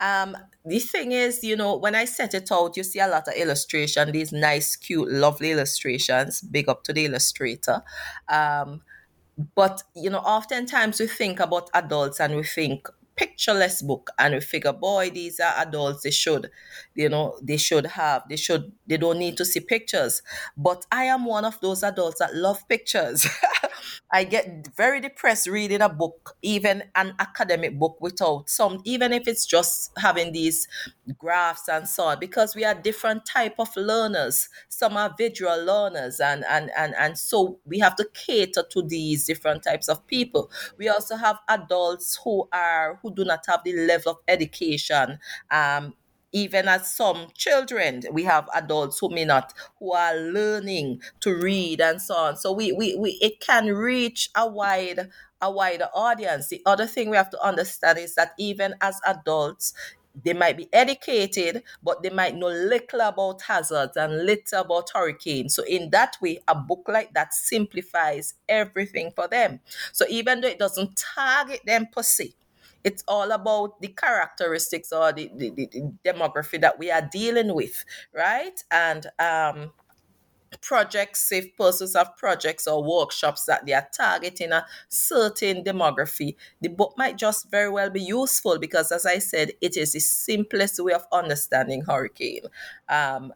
Um, 0.00 0.34
the 0.64 0.78
thing 0.78 1.12
is, 1.12 1.44
you 1.44 1.56
know, 1.56 1.76
when 1.76 1.94
I 1.94 2.06
set 2.06 2.32
it 2.32 2.50
out, 2.50 2.76
you 2.76 2.84
see 2.84 3.00
a 3.00 3.08
lot 3.08 3.28
of 3.28 3.34
illustration, 3.34 4.12
these 4.12 4.32
nice, 4.32 4.74
cute, 4.74 5.10
lovely 5.10 5.50
illustrations. 5.52 6.40
Big 6.40 6.68
up 6.68 6.84
to 6.84 6.94
the 6.94 7.04
illustrator. 7.04 7.82
Um, 8.28 8.80
but 9.54 9.82
you 9.94 10.08
know, 10.08 10.18
oftentimes 10.18 11.00
we 11.00 11.06
think 11.06 11.38
about 11.38 11.68
adults 11.74 12.18
and 12.18 12.34
we 12.34 12.42
think, 12.44 12.88
pictureless 13.18 13.82
book 13.82 14.10
and 14.18 14.34
we 14.34 14.40
figure 14.40 14.72
boy 14.72 15.10
these 15.10 15.40
are 15.40 15.52
adults 15.58 16.02
they 16.02 16.10
should 16.10 16.48
you 16.94 17.08
know 17.08 17.36
they 17.42 17.56
should 17.56 17.84
have 17.84 18.22
they 18.28 18.36
should 18.36 18.70
they 18.86 18.96
don't 18.96 19.18
need 19.18 19.36
to 19.36 19.44
see 19.44 19.58
pictures 19.58 20.22
but 20.56 20.86
i 20.92 21.02
am 21.02 21.24
one 21.24 21.44
of 21.44 21.60
those 21.60 21.82
adults 21.82 22.20
that 22.20 22.32
love 22.32 22.66
pictures 22.68 23.26
I 24.10 24.24
get 24.24 24.68
very 24.76 25.00
depressed 25.00 25.46
reading 25.46 25.80
a 25.82 25.88
book, 25.88 26.36
even 26.42 26.84
an 26.94 27.14
academic 27.18 27.78
book, 27.78 27.98
without 28.00 28.48
some, 28.48 28.80
even 28.84 29.12
if 29.12 29.28
it's 29.28 29.46
just 29.46 29.92
having 29.98 30.32
these 30.32 30.66
graphs 31.18 31.68
and 31.68 31.88
so 31.88 32.04
on, 32.04 32.20
because 32.20 32.54
we 32.54 32.64
are 32.64 32.74
different 32.74 33.24
type 33.26 33.54
of 33.58 33.74
learners. 33.76 34.48
Some 34.68 34.96
are 34.96 35.14
visual 35.16 35.64
learners, 35.64 36.20
and 36.20 36.44
and 36.48 36.70
and 36.76 36.94
and 36.98 37.18
so 37.18 37.60
we 37.64 37.78
have 37.78 37.96
to 37.96 38.08
cater 38.14 38.64
to 38.70 38.82
these 38.82 39.24
different 39.26 39.62
types 39.62 39.88
of 39.88 40.06
people. 40.06 40.50
We 40.76 40.88
also 40.88 41.16
have 41.16 41.38
adults 41.48 42.18
who 42.24 42.48
are 42.52 42.98
who 43.02 43.14
do 43.14 43.24
not 43.24 43.44
have 43.46 43.62
the 43.64 43.72
level 43.74 44.12
of 44.12 44.18
education 44.28 45.18
um, 45.50 45.94
even 46.32 46.68
as 46.68 46.94
some 46.94 47.26
children 47.34 48.02
we 48.12 48.24
have 48.24 48.48
adults 48.54 48.98
who 48.98 49.08
may 49.08 49.24
not 49.24 49.52
who 49.78 49.92
are 49.92 50.14
learning 50.16 51.00
to 51.20 51.34
read 51.34 51.80
and 51.80 52.00
so 52.02 52.14
on 52.14 52.36
so 52.36 52.52
we, 52.52 52.72
we, 52.72 52.94
we 52.96 53.18
it 53.22 53.40
can 53.40 53.66
reach 53.74 54.30
a 54.36 54.46
wide 54.46 55.08
a 55.40 55.50
wider 55.50 55.88
audience 55.94 56.48
the 56.48 56.60
other 56.66 56.86
thing 56.86 57.08
we 57.10 57.16
have 57.16 57.30
to 57.30 57.40
understand 57.42 57.98
is 57.98 58.14
that 58.14 58.32
even 58.38 58.74
as 58.80 59.00
adults 59.06 59.72
they 60.24 60.32
might 60.32 60.56
be 60.56 60.68
educated, 60.72 61.62
but 61.82 62.02
they 62.02 62.10
might 62.10 62.34
know 62.34 62.48
little 62.48 63.00
about 63.02 63.42
hazards 63.42 63.96
and 63.96 64.26
little 64.26 64.60
about 64.60 64.90
hurricanes. 64.92 65.54
So, 65.54 65.62
in 65.64 65.90
that 65.90 66.16
way, 66.20 66.40
a 66.48 66.54
book 66.56 66.86
like 66.88 67.14
that 67.14 67.32
simplifies 67.32 68.34
everything 68.48 69.12
for 69.14 69.28
them. 69.28 69.60
So, 69.92 70.04
even 70.08 70.40
though 70.40 70.48
it 70.48 70.58
doesn't 70.58 70.96
target 70.96 71.60
them 71.64 71.86
per 71.92 72.02
se, 72.02 72.32
it's 72.84 73.04
all 73.08 73.30
about 73.32 73.80
the 73.80 73.88
characteristics 73.88 74.92
or 74.92 75.12
the, 75.12 75.30
the, 75.36 75.50
the 75.50 75.92
demography 76.04 76.60
that 76.60 76.78
we 76.78 76.90
are 76.90 77.02
dealing 77.02 77.54
with, 77.54 77.84
right? 78.14 78.62
And 78.70 79.06
um, 79.18 79.72
projects, 80.60 81.30
if 81.32 81.56
persons 81.56 81.94
have 81.94 82.16
projects 82.16 82.66
or 82.66 82.82
workshops 82.82 83.44
that 83.44 83.66
they 83.66 83.72
are 83.72 83.88
targeting 83.94 84.52
a 84.52 84.66
certain 84.88 85.62
demography, 85.62 86.36
the 86.60 86.68
book 86.68 86.94
might 86.96 87.16
just 87.16 87.50
very 87.50 87.70
well 87.70 87.90
be 87.90 88.02
useful 88.02 88.58
because, 88.58 88.92
as 88.92 89.04
I 89.04 89.18
said, 89.18 89.52
it 89.60 89.76
is 89.76 89.92
the 89.92 90.00
simplest 90.00 90.82
way 90.82 90.92
of 90.92 91.06
understanding 91.12 91.82
hurricane. 91.82 92.44
Um, 92.88 93.32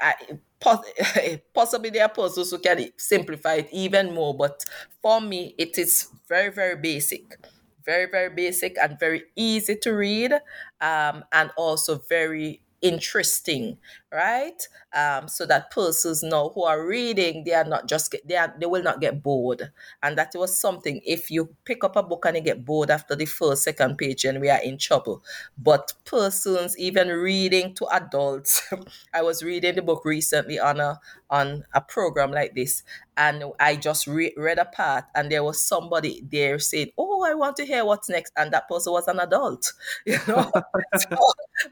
I, 0.00 0.14
possibly 1.54 1.90
there 1.90 2.04
are 2.04 2.08
persons 2.08 2.50
who 2.50 2.58
can 2.58 2.88
simplify 2.96 3.54
it 3.54 3.68
even 3.72 4.14
more, 4.14 4.34
but 4.34 4.64
for 5.02 5.20
me, 5.20 5.54
it 5.58 5.76
is 5.78 6.08
very, 6.28 6.50
very 6.50 6.76
basic 6.76 7.38
very 7.84 8.06
very 8.10 8.30
basic 8.34 8.76
and 8.82 8.98
very 8.98 9.24
easy 9.36 9.76
to 9.76 9.92
read 9.92 10.32
um, 10.80 11.24
and 11.32 11.50
also 11.56 11.98
very 12.08 12.62
interesting 12.82 13.78
right? 14.14 14.60
Um, 14.94 15.26
so 15.28 15.44
that 15.46 15.70
persons 15.72 16.22
know 16.22 16.50
who 16.54 16.62
are 16.64 16.86
reading 16.86 17.42
they 17.44 17.52
are 17.54 17.64
not 17.64 17.88
just 17.88 18.12
get, 18.12 18.26
they 18.28 18.36
are 18.36 18.54
they 18.58 18.66
will 18.66 18.82
not 18.82 19.00
get 19.00 19.22
bored. 19.22 19.72
And 20.02 20.16
that 20.18 20.32
was 20.34 20.56
something 20.58 21.00
if 21.04 21.30
you 21.30 21.54
pick 21.64 21.82
up 21.84 21.96
a 21.96 22.02
book 22.02 22.24
and 22.26 22.36
you 22.36 22.42
get 22.42 22.64
bored 22.64 22.90
after 22.90 23.16
the 23.16 23.26
first 23.26 23.64
second 23.64 23.98
page 23.98 24.24
and 24.24 24.40
we 24.40 24.48
are 24.50 24.62
in 24.62 24.78
trouble. 24.78 25.22
But 25.58 25.92
persons 26.04 26.78
even 26.78 27.08
reading 27.08 27.74
to 27.74 27.86
adults 27.92 28.62
i 29.14 29.22
was 29.22 29.42
reading 29.42 29.74
the 29.74 29.82
book 29.82 30.04
recently 30.04 30.58
on 30.58 30.80
a 30.80 31.00
on 31.30 31.64
a 31.72 31.80
program 31.80 32.30
like 32.30 32.54
this. 32.54 32.82
And 33.16 33.44
I 33.60 33.76
just 33.76 34.06
re- 34.08 34.34
read 34.36 34.58
a 34.58 34.64
part, 34.64 35.04
and 35.14 35.30
there 35.30 35.44
was 35.44 35.62
somebody 35.62 36.24
there 36.30 36.58
saying, 36.58 36.90
"Oh, 36.98 37.22
I 37.24 37.34
want 37.34 37.56
to 37.56 37.64
hear 37.64 37.84
what's 37.84 38.08
next," 38.08 38.32
and 38.36 38.52
that 38.52 38.68
person 38.68 38.92
was 38.92 39.06
an 39.08 39.20
adult. 39.20 39.72
You 40.06 40.18
know, 40.28 40.50
so 40.98 41.16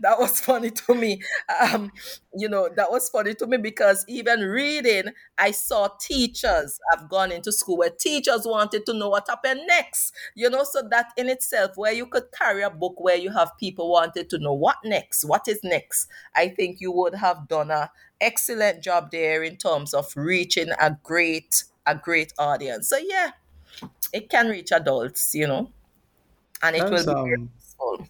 that 0.01 0.19
was 0.19 0.41
funny 0.41 0.71
to 0.71 0.95
me. 0.95 1.21
Um, 1.61 1.91
you 2.35 2.49
know, 2.49 2.69
that 2.77 2.91
was 2.91 3.09
funny 3.09 3.35
to 3.35 3.47
me 3.47 3.57
because 3.59 4.05
even 4.09 4.41
reading, 4.41 5.13
I 5.39 5.51
saw 5.51 5.89
teachers 6.01 6.79
have 6.91 7.09
gone 7.09 7.33
into 7.33 7.53
school 7.53 7.77
where 7.79 7.91
teachers 7.91 8.47
wanted 8.47 8.87
to 8.87 8.95
know 8.95 9.09
what 9.09 9.27
happened 9.29 9.63
next. 9.67 10.15
You 10.35 10.51
know, 10.51 10.65
so 10.65 10.83
that 10.91 11.13
in 11.17 11.29
itself, 11.29 11.77
where 11.77 11.93
you 11.93 12.07
could 12.07 12.33
carry 12.33 12.63
a 12.63 12.71
book 12.71 12.95
where 12.99 13.17
you 13.17 13.31
have 13.33 13.53
people 13.59 13.91
wanted 13.91 14.31
to 14.31 14.39
know 14.39 14.55
what 14.55 14.77
next, 14.85 15.25
what 15.25 15.47
is 15.49 15.61
next, 15.63 16.09
I 16.35 16.49
think 16.49 16.81
you 16.81 16.93
would 16.93 17.15
have 17.15 17.49
done 17.49 17.71
a 17.71 17.91
excellent 18.21 18.83
job 18.83 19.11
there 19.11 19.43
in 19.43 19.57
terms 19.57 19.93
of 19.93 20.13
reaching 20.17 20.71
a 20.81 20.97
great 21.03 21.65
a 21.87 21.95
great 21.95 22.33
audience. 22.39 22.89
So 22.89 22.97
yeah, 22.97 23.33
it 24.13 24.31
can 24.31 24.49
reach 24.49 24.73
adults, 24.73 25.35
you 25.35 25.47
know, 25.47 25.71
and 26.63 26.77
it 26.77 26.89
That's, 26.91 27.07
will 27.07 27.25
be 27.25 27.35
um, 27.35 27.51
useful. 27.57 28.09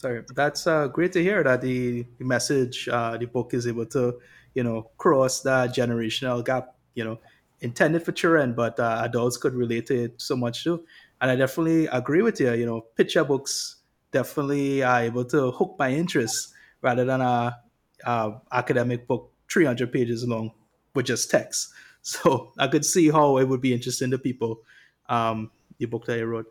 Sorry, 0.00 0.22
that's 0.34 0.66
uh, 0.66 0.88
great 0.88 1.12
to 1.12 1.22
hear 1.22 1.42
that 1.44 1.60
the, 1.60 2.06
the 2.18 2.24
message, 2.24 2.88
uh, 2.88 3.18
the 3.18 3.26
book 3.26 3.52
is 3.52 3.66
able 3.66 3.84
to, 3.86 4.18
you 4.54 4.64
know, 4.64 4.90
cross 4.96 5.42
that 5.42 5.74
generational 5.74 6.42
gap, 6.44 6.74
you 6.94 7.04
know, 7.04 7.18
intended 7.60 8.02
for 8.02 8.12
children, 8.12 8.54
but 8.54 8.80
uh, 8.80 9.02
adults 9.04 9.36
could 9.36 9.52
relate 9.54 9.86
to 9.86 10.04
it 10.04 10.14
so 10.20 10.36
much 10.36 10.64
too. 10.64 10.84
And 11.20 11.30
I 11.30 11.36
definitely 11.36 11.86
agree 11.88 12.22
with 12.22 12.40
you. 12.40 12.52
You 12.54 12.64
know, 12.64 12.80
picture 12.96 13.24
books 13.24 13.76
definitely 14.10 14.82
are 14.82 15.02
able 15.02 15.24
to 15.26 15.50
hook 15.50 15.76
my 15.78 15.90
interest 15.92 16.54
rather 16.80 17.04
than 17.04 17.20
a, 17.20 17.58
a 18.06 18.32
academic 18.52 19.06
book 19.06 19.30
300 19.50 19.92
pages 19.92 20.26
long 20.26 20.52
with 20.94 21.06
just 21.06 21.30
text. 21.30 21.72
So 22.02 22.54
I 22.56 22.66
could 22.66 22.86
see 22.86 23.10
how 23.10 23.36
it 23.36 23.44
would 23.46 23.60
be 23.60 23.74
interesting 23.74 24.10
to 24.12 24.18
people. 24.18 24.62
Um, 25.10 25.50
the 25.78 25.84
book 25.84 26.06
that 26.06 26.18
I 26.18 26.22
wrote. 26.22 26.46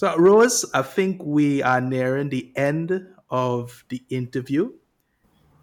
So 0.00 0.16
Rose, 0.16 0.64
I 0.72 0.80
think 0.80 1.22
we 1.22 1.62
are 1.62 1.78
nearing 1.78 2.30
the 2.30 2.50
end 2.56 3.06
of 3.28 3.84
the 3.90 4.02
interview. 4.08 4.72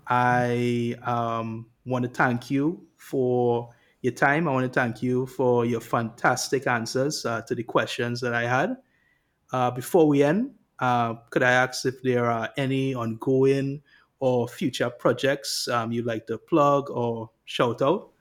I 0.06 0.93
um, 1.02 1.65
want 1.88 2.04
to 2.04 2.10
thank 2.12 2.52
you 2.52 2.86
for 2.97 3.71
your 4.04 4.13
time. 4.13 4.47
I 4.47 4.52
want 4.52 4.71
to 4.71 4.80
thank 4.80 5.02
you 5.02 5.26
for 5.26 5.65
your 5.65 5.82
fantastic 5.82 6.67
answers 6.67 7.26
uh, 7.26 7.41
to 7.47 7.56
the 7.56 7.63
questions 7.63 8.21
that 8.21 8.36
I 8.36 8.43
had. 8.43 8.78
Uh, 9.52 9.71
before 9.71 10.08
we 10.08 10.21
end, 10.21 10.52
uh, 10.78 11.15
could 11.32 11.41
I 11.41 11.54
ask 11.54 11.88
if 11.88 12.04
there 12.04 12.30
are 12.30 12.47
any 12.58 12.93
ongoing 12.93 13.82
or 14.19 14.47
future 14.47 14.91
projects 14.91 15.67
um, 15.67 15.91
you'd 15.91 16.06
like 16.06 16.28
to 16.28 16.38
plug 16.38 16.91
or 16.91 17.32
shout 17.45 17.82
out? 17.82 18.12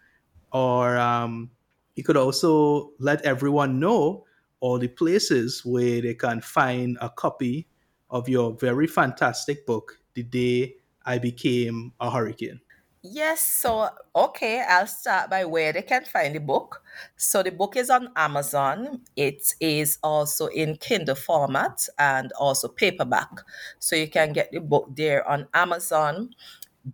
Or 0.50 0.96
um, 0.96 1.50
you 1.94 2.02
could 2.04 2.16
also 2.16 2.92
let 2.98 3.20
everyone 3.26 3.78
know 3.78 4.25
all 4.60 4.78
the 4.78 4.88
places 4.88 5.64
where 5.64 6.00
they 6.00 6.14
can 6.14 6.40
find 6.40 6.96
a 7.00 7.10
copy 7.10 7.66
of 8.10 8.28
your 8.28 8.54
very 8.54 8.86
fantastic 8.86 9.66
book, 9.66 9.98
The 10.14 10.22
Day 10.22 10.74
I 11.04 11.18
Became 11.18 11.92
a 12.00 12.10
Hurricane. 12.10 12.60
Yes, 13.08 13.40
so 13.40 13.88
okay, 14.16 14.64
I'll 14.68 14.88
start 14.88 15.30
by 15.30 15.44
where 15.44 15.72
they 15.72 15.82
can 15.82 16.04
find 16.04 16.34
the 16.34 16.40
book. 16.40 16.82
So 17.16 17.40
the 17.40 17.52
book 17.52 17.76
is 17.76 17.88
on 17.88 18.08
Amazon. 18.16 19.02
It 19.14 19.54
is 19.60 19.98
also 20.02 20.46
in 20.46 20.76
Kindle 20.76 21.14
format 21.14 21.86
and 21.98 22.32
also 22.32 22.66
paperback. 22.66 23.30
So 23.78 23.94
you 23.94 24.08
can 24.08 24.32
get 24.32 24.50
the 24.50 24.58
book 24.58 24.88
there 24.96 25.28
on 25.28 25.46
Amazon. 25.54 26.30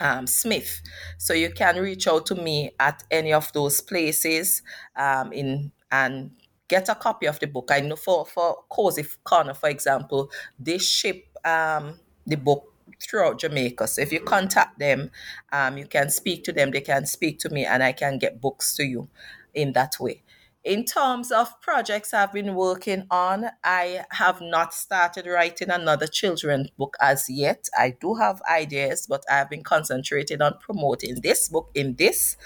um, 0.00 0.26
Smith. 0.26 0.82
So 1.18 1.32
you 1.34 1.50
can 1.50 1.76
reach 1.76 2.08
out 2.08 2.26
to 2.26 2.34
me 2.34 2.72
at 2.80 3.02
any 3.10 3.32
of 3.32 3.52
those 3.52 3.80
places 3.80 4.62
um, 4.96 5.32
in 5.32 5.72
and 5.92 6.30
get 6.68 6.88
a 6.88 6.94
copy 6.94 7.26
of 7.26 7.38
the 7.40 7.46
book. 7.46 7.70
I 7.72 7.80
know 7.80 7.96
for 7.96 8.24
for 8.26 8.64
Cozy 8.70 9.04
Corner, 9.24 9.54
for 9.54 9.68
example, 9.68 10.30
they 10.58 10.78
ship 10.78 11.24
um, 11.44 11.98
the 12.26 12.36
book 12.36 12.72
throughout 13.02 13.38
Jamaica. 13.40 13.86
So 13.88 14.02
if 14.02 14.12
you 14.12 14.20
contact 14.20 14.78
them, 14.78 15.10
um, 15.52 15.78
you 15.78 15.86
can 15.86 16.10
speak 16.10 16.44
to 16.44 16.52
them. 16.52 16.70
They 16.70 16.80
can 16.80 17.06
speak 17.06 17.38
to 17.40 17.50
me, 17.50 17.64
and 17.64 17.82
I 17.82 17.92
can 17.92 18.18
get 18.18 18.40
books 18.40 18.74
to 18.76 18.84
you 18.84 19.08
in 19.54 19.72
that 19.72 19.94
way. 20.00 20.22
In 20.62 20.84
terms 20.84 21.32
of 21.32 21.58
projects 21.62 22.12
I've 22.12 22.34
been 22.34 22.54
working 22.54 23.06
on, 23.10 23.46
I 23.64 24.04
have 24.10 24.42
not 24.42 24.74
started 24.74 25.26
writing 25.26 25.70
another 25.70 26.06
children's 26.06 26.68
book 26.70 26.96
as 27.00 27.30
yet. 27.30 27.68
I 27.78 27.96
do 27.98 28.14
have 28.16 28.42
ideas, 28.42 29.06
but 29.08 29.24
I've 29.30 29.48
been 29.48 29.62
concentrating 29.62 30.42
on 30.42 30.58
promoting 30.60 31.22
this 31.22 31.48
book 31.48 31.70
in 31.74 31.94
this 31.94 32.36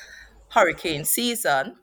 hurricane 0.51 1.05
season. 1.05 1.77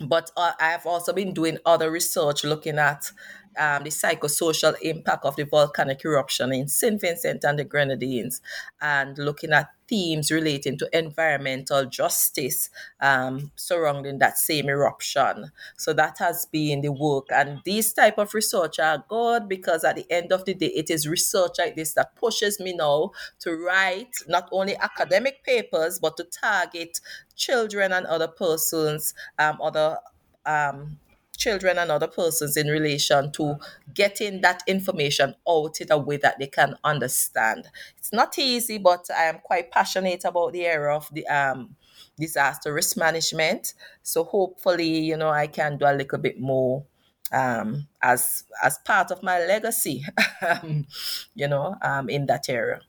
But 0.00 0.30
uh, 0.36 0.52
I've 0.60 0.84
also 0.84 1.14
been 1.14 1.32
doing 1.32 1.58
other 1.64 1.90
research 1.90 2.44
looking 2.44 2.78
at 2.78 3.10
um, 3.58 3.84
the 3.84 3.90
psychosocial 3.90 4.74
impact 4.82 5.24
of 5.24 5.36
the 5.36 5.44
volcanic 5.44 6.04
eruption 6.04 6.52
in 6.52 6.68
St. 6.68 7.00
Vincent 7.00 7.44
and 7.44 7.58
the 7.58 7.64
Grenadines 7.64 8.40
and 8.80 9.18
looking 9.18 9.52
at 9.52 9.70
themes 9.88 10.30
relating 10.30 10.76
to 10.78 10.88
environmental 10.96 11.86
justice 11.86 12.70
um, 13.00 13.50
surrounding 13.56 14.18
that 14.18 14.38
same 14.38 14.68
eruption. 14.68 15.50
So 15.76 15.92
that 15.94 16.18
has 16.18 16.46
been 16.46 16.82
the 16.82 16.92
work. 16.92 17.26
And 17.30 17.60
these 17.64 17.92
type 17.92 18.18
of 18.18 18.34
research 18.34 18.78
are 18.78 19.04
good 19.08 19.48
because 19.48 19.84
at 19.84 19.96
the 19.96 20.06
end 20.10 20.30
of 20.30 20.44
the 20.44 20.54
day, 20.54 20.66
it 20.66 20.90
is 20.90 21.08
research 21.08 21.56
like 21.58 21.74
this 21.74 21.94
that 21.94 22.14
pushes 22.16 22.60
me 22.60 22.74
now 22.74 23.12
to 23.40 23.56
write 23.56 24.14
not 24.28 24.48
only 24.52 24.76
academic 24.76 25.42
papers, 25.42 25.98
but 25.98 26.16
to 26.18 26.24
target 26.24 27.00
children 27.34 27.92
and 27.92 28.06
other 28.06 28.28
persons, 28.28 29.14
um, 29.38 29.58
other 29.62 29.98
um, 30.44 30.98
children 31.38 31.78
and 31.78 31.90
other 31.90 32.08
persons 32.08 32.56
in 32.56 32.66
relation 32.66 33.32
to 33.32 33.56
getting 33.94 34.42
that 34.42 34.62
information 34.66 35.34
out 35.48 35.80
in 35.80 35.90
a 35.90 35.96
way 35.96 36.18
that 36.18 36.38
they 36.38 36.48
can 36.48 36.76
understand. 36.84 37.68
It's 37.96 38.12
not 38.12 38.38
easy, 38.38 38.76
but 38.76 39.06
I 39.10 39.24
am 39.24 39.38
quite 39.38 39.70
passionate 39.70 40.24
about 40.24 40.52
the 40.52 40.66
area 40.66 40.94
of 40.94 41.08
the 41.12 41.26
um, 41.28 41.76
disaster 42.18 42.74
risk 42.74 42.96
management. 42.96 43.74
So 44.02 44.24
hopefully, 44.24 44.98
you 44.98 45.16
know, 45.16 45.30
I 45.30 45.46
can 45.46 45.78
do 45.78 45.86
a 45.86 45.94
little 45.94 46.18
bit 46.18 46.38
more 46.38 46.84
um, 47.32 47.86
as 48.02 48.44
as 48.62 48.78
part 48.78 49.10
of 49.10 49.22
my 49.22 49.38
legacy, 49.38 50.04
you 51.34 51.48
know, 51.48 51.76
um, 51.82 52.08
in 52.08 52.26
that 52.26 52.48
area. 52.48 52.80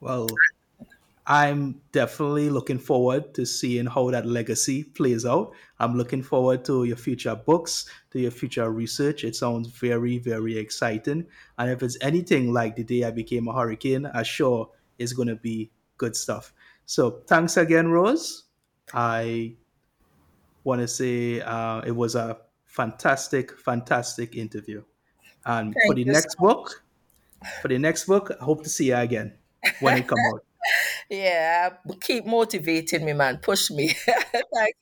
Well, 0.00 0.26
I'm 1.26 1.80
definitely 1.92 2.50
looking 2.50 2.78
forward 2.78 3.32
to 3.34 3.46
seeing 3.46 3.86
how 3.86 4.10
that 4.10 4.26
legacy 4.26 4.82
plays 4.82 5.24
out. 5.24 5.52
I'm 5.78 5.96
looking 5.96 6.22
forward 6.22 6.64
to 6.64 6.84
your 6.84 6.96
future 6.96 7.36
books, 7.36 7.86
to 8.10 8.20
your 8.20 8.32
future 8.32 8.70
research. 8.70 9.22
It 9.22 9.36
sounds 9.36 9.68
very, 9.68 10.18
very 10.18 10.58
exciting. 10.58 11.26
And 11.58 11.70
if 11.70 11.82
it's 11.82 11.96
anything 12.00 12.52
like 12.52 12.74
the 12.74 12.82
day 12.82 13.04
I 13.04 13.12
became 13.12 13.46
a 13.46 13.52
hurricane, 13.52 14.10
I'm 14.12 14.24
sure 14.24 14.70
it's 14.98 15.12
going 15.12 15.28
to 15.28 15.36
be 15.36 15.70
good 15.96 16.16
stuff. 16.16 16.52
So 16.86 17.22
thanks 17.28 17.56
again, 17.56 17.88
Rose. 17.88 18.44
I 18.92 19.54
want 20.64 20.80
to 20.80 20.88
say 20.88 21.40
uh, 21.40 21.82
it 21.82 21.92
was 21.92 22.16
a 22.16 22.38
fantastic, 22.64 23.56
fantastic 23.60 24.34
interview. 24.34 24.82
And 25.46 25.72
Thank 25.72 25.86
for 25.86 25.94
the 25.94 26.04
next 26.04 26.36
so 26.36 26.46
book, 26.46 26.82
for 27.60 27.68
the 27.68 27.78
next 27.78 28.06
book, 28.06 28.32
I 28.40 28.44
hope 28.44 28.64
to 28.64 28.68
see 28.68 28.88
you 28.88 28.96
again 28.96 29.34
when 29.80 29.98
it 29.98 30.08
comes 30.08 30.20
out 30.34 30.44
yeah, 31.12 31.76
keep 32.00 32.26
motivating 32.26 33.04
me, 33.04 33.12
man. 33.12 33.38
Push 33.38 33.70
me. 33.70 33.88
thank, 34.54 34.76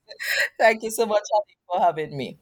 thank 0.58 0.82
you 0.84 0.90
so 0.90 1.06
much 1.06 1.24
for 1.68 1.80
having 1.80 2.16
me. 2.16 2.38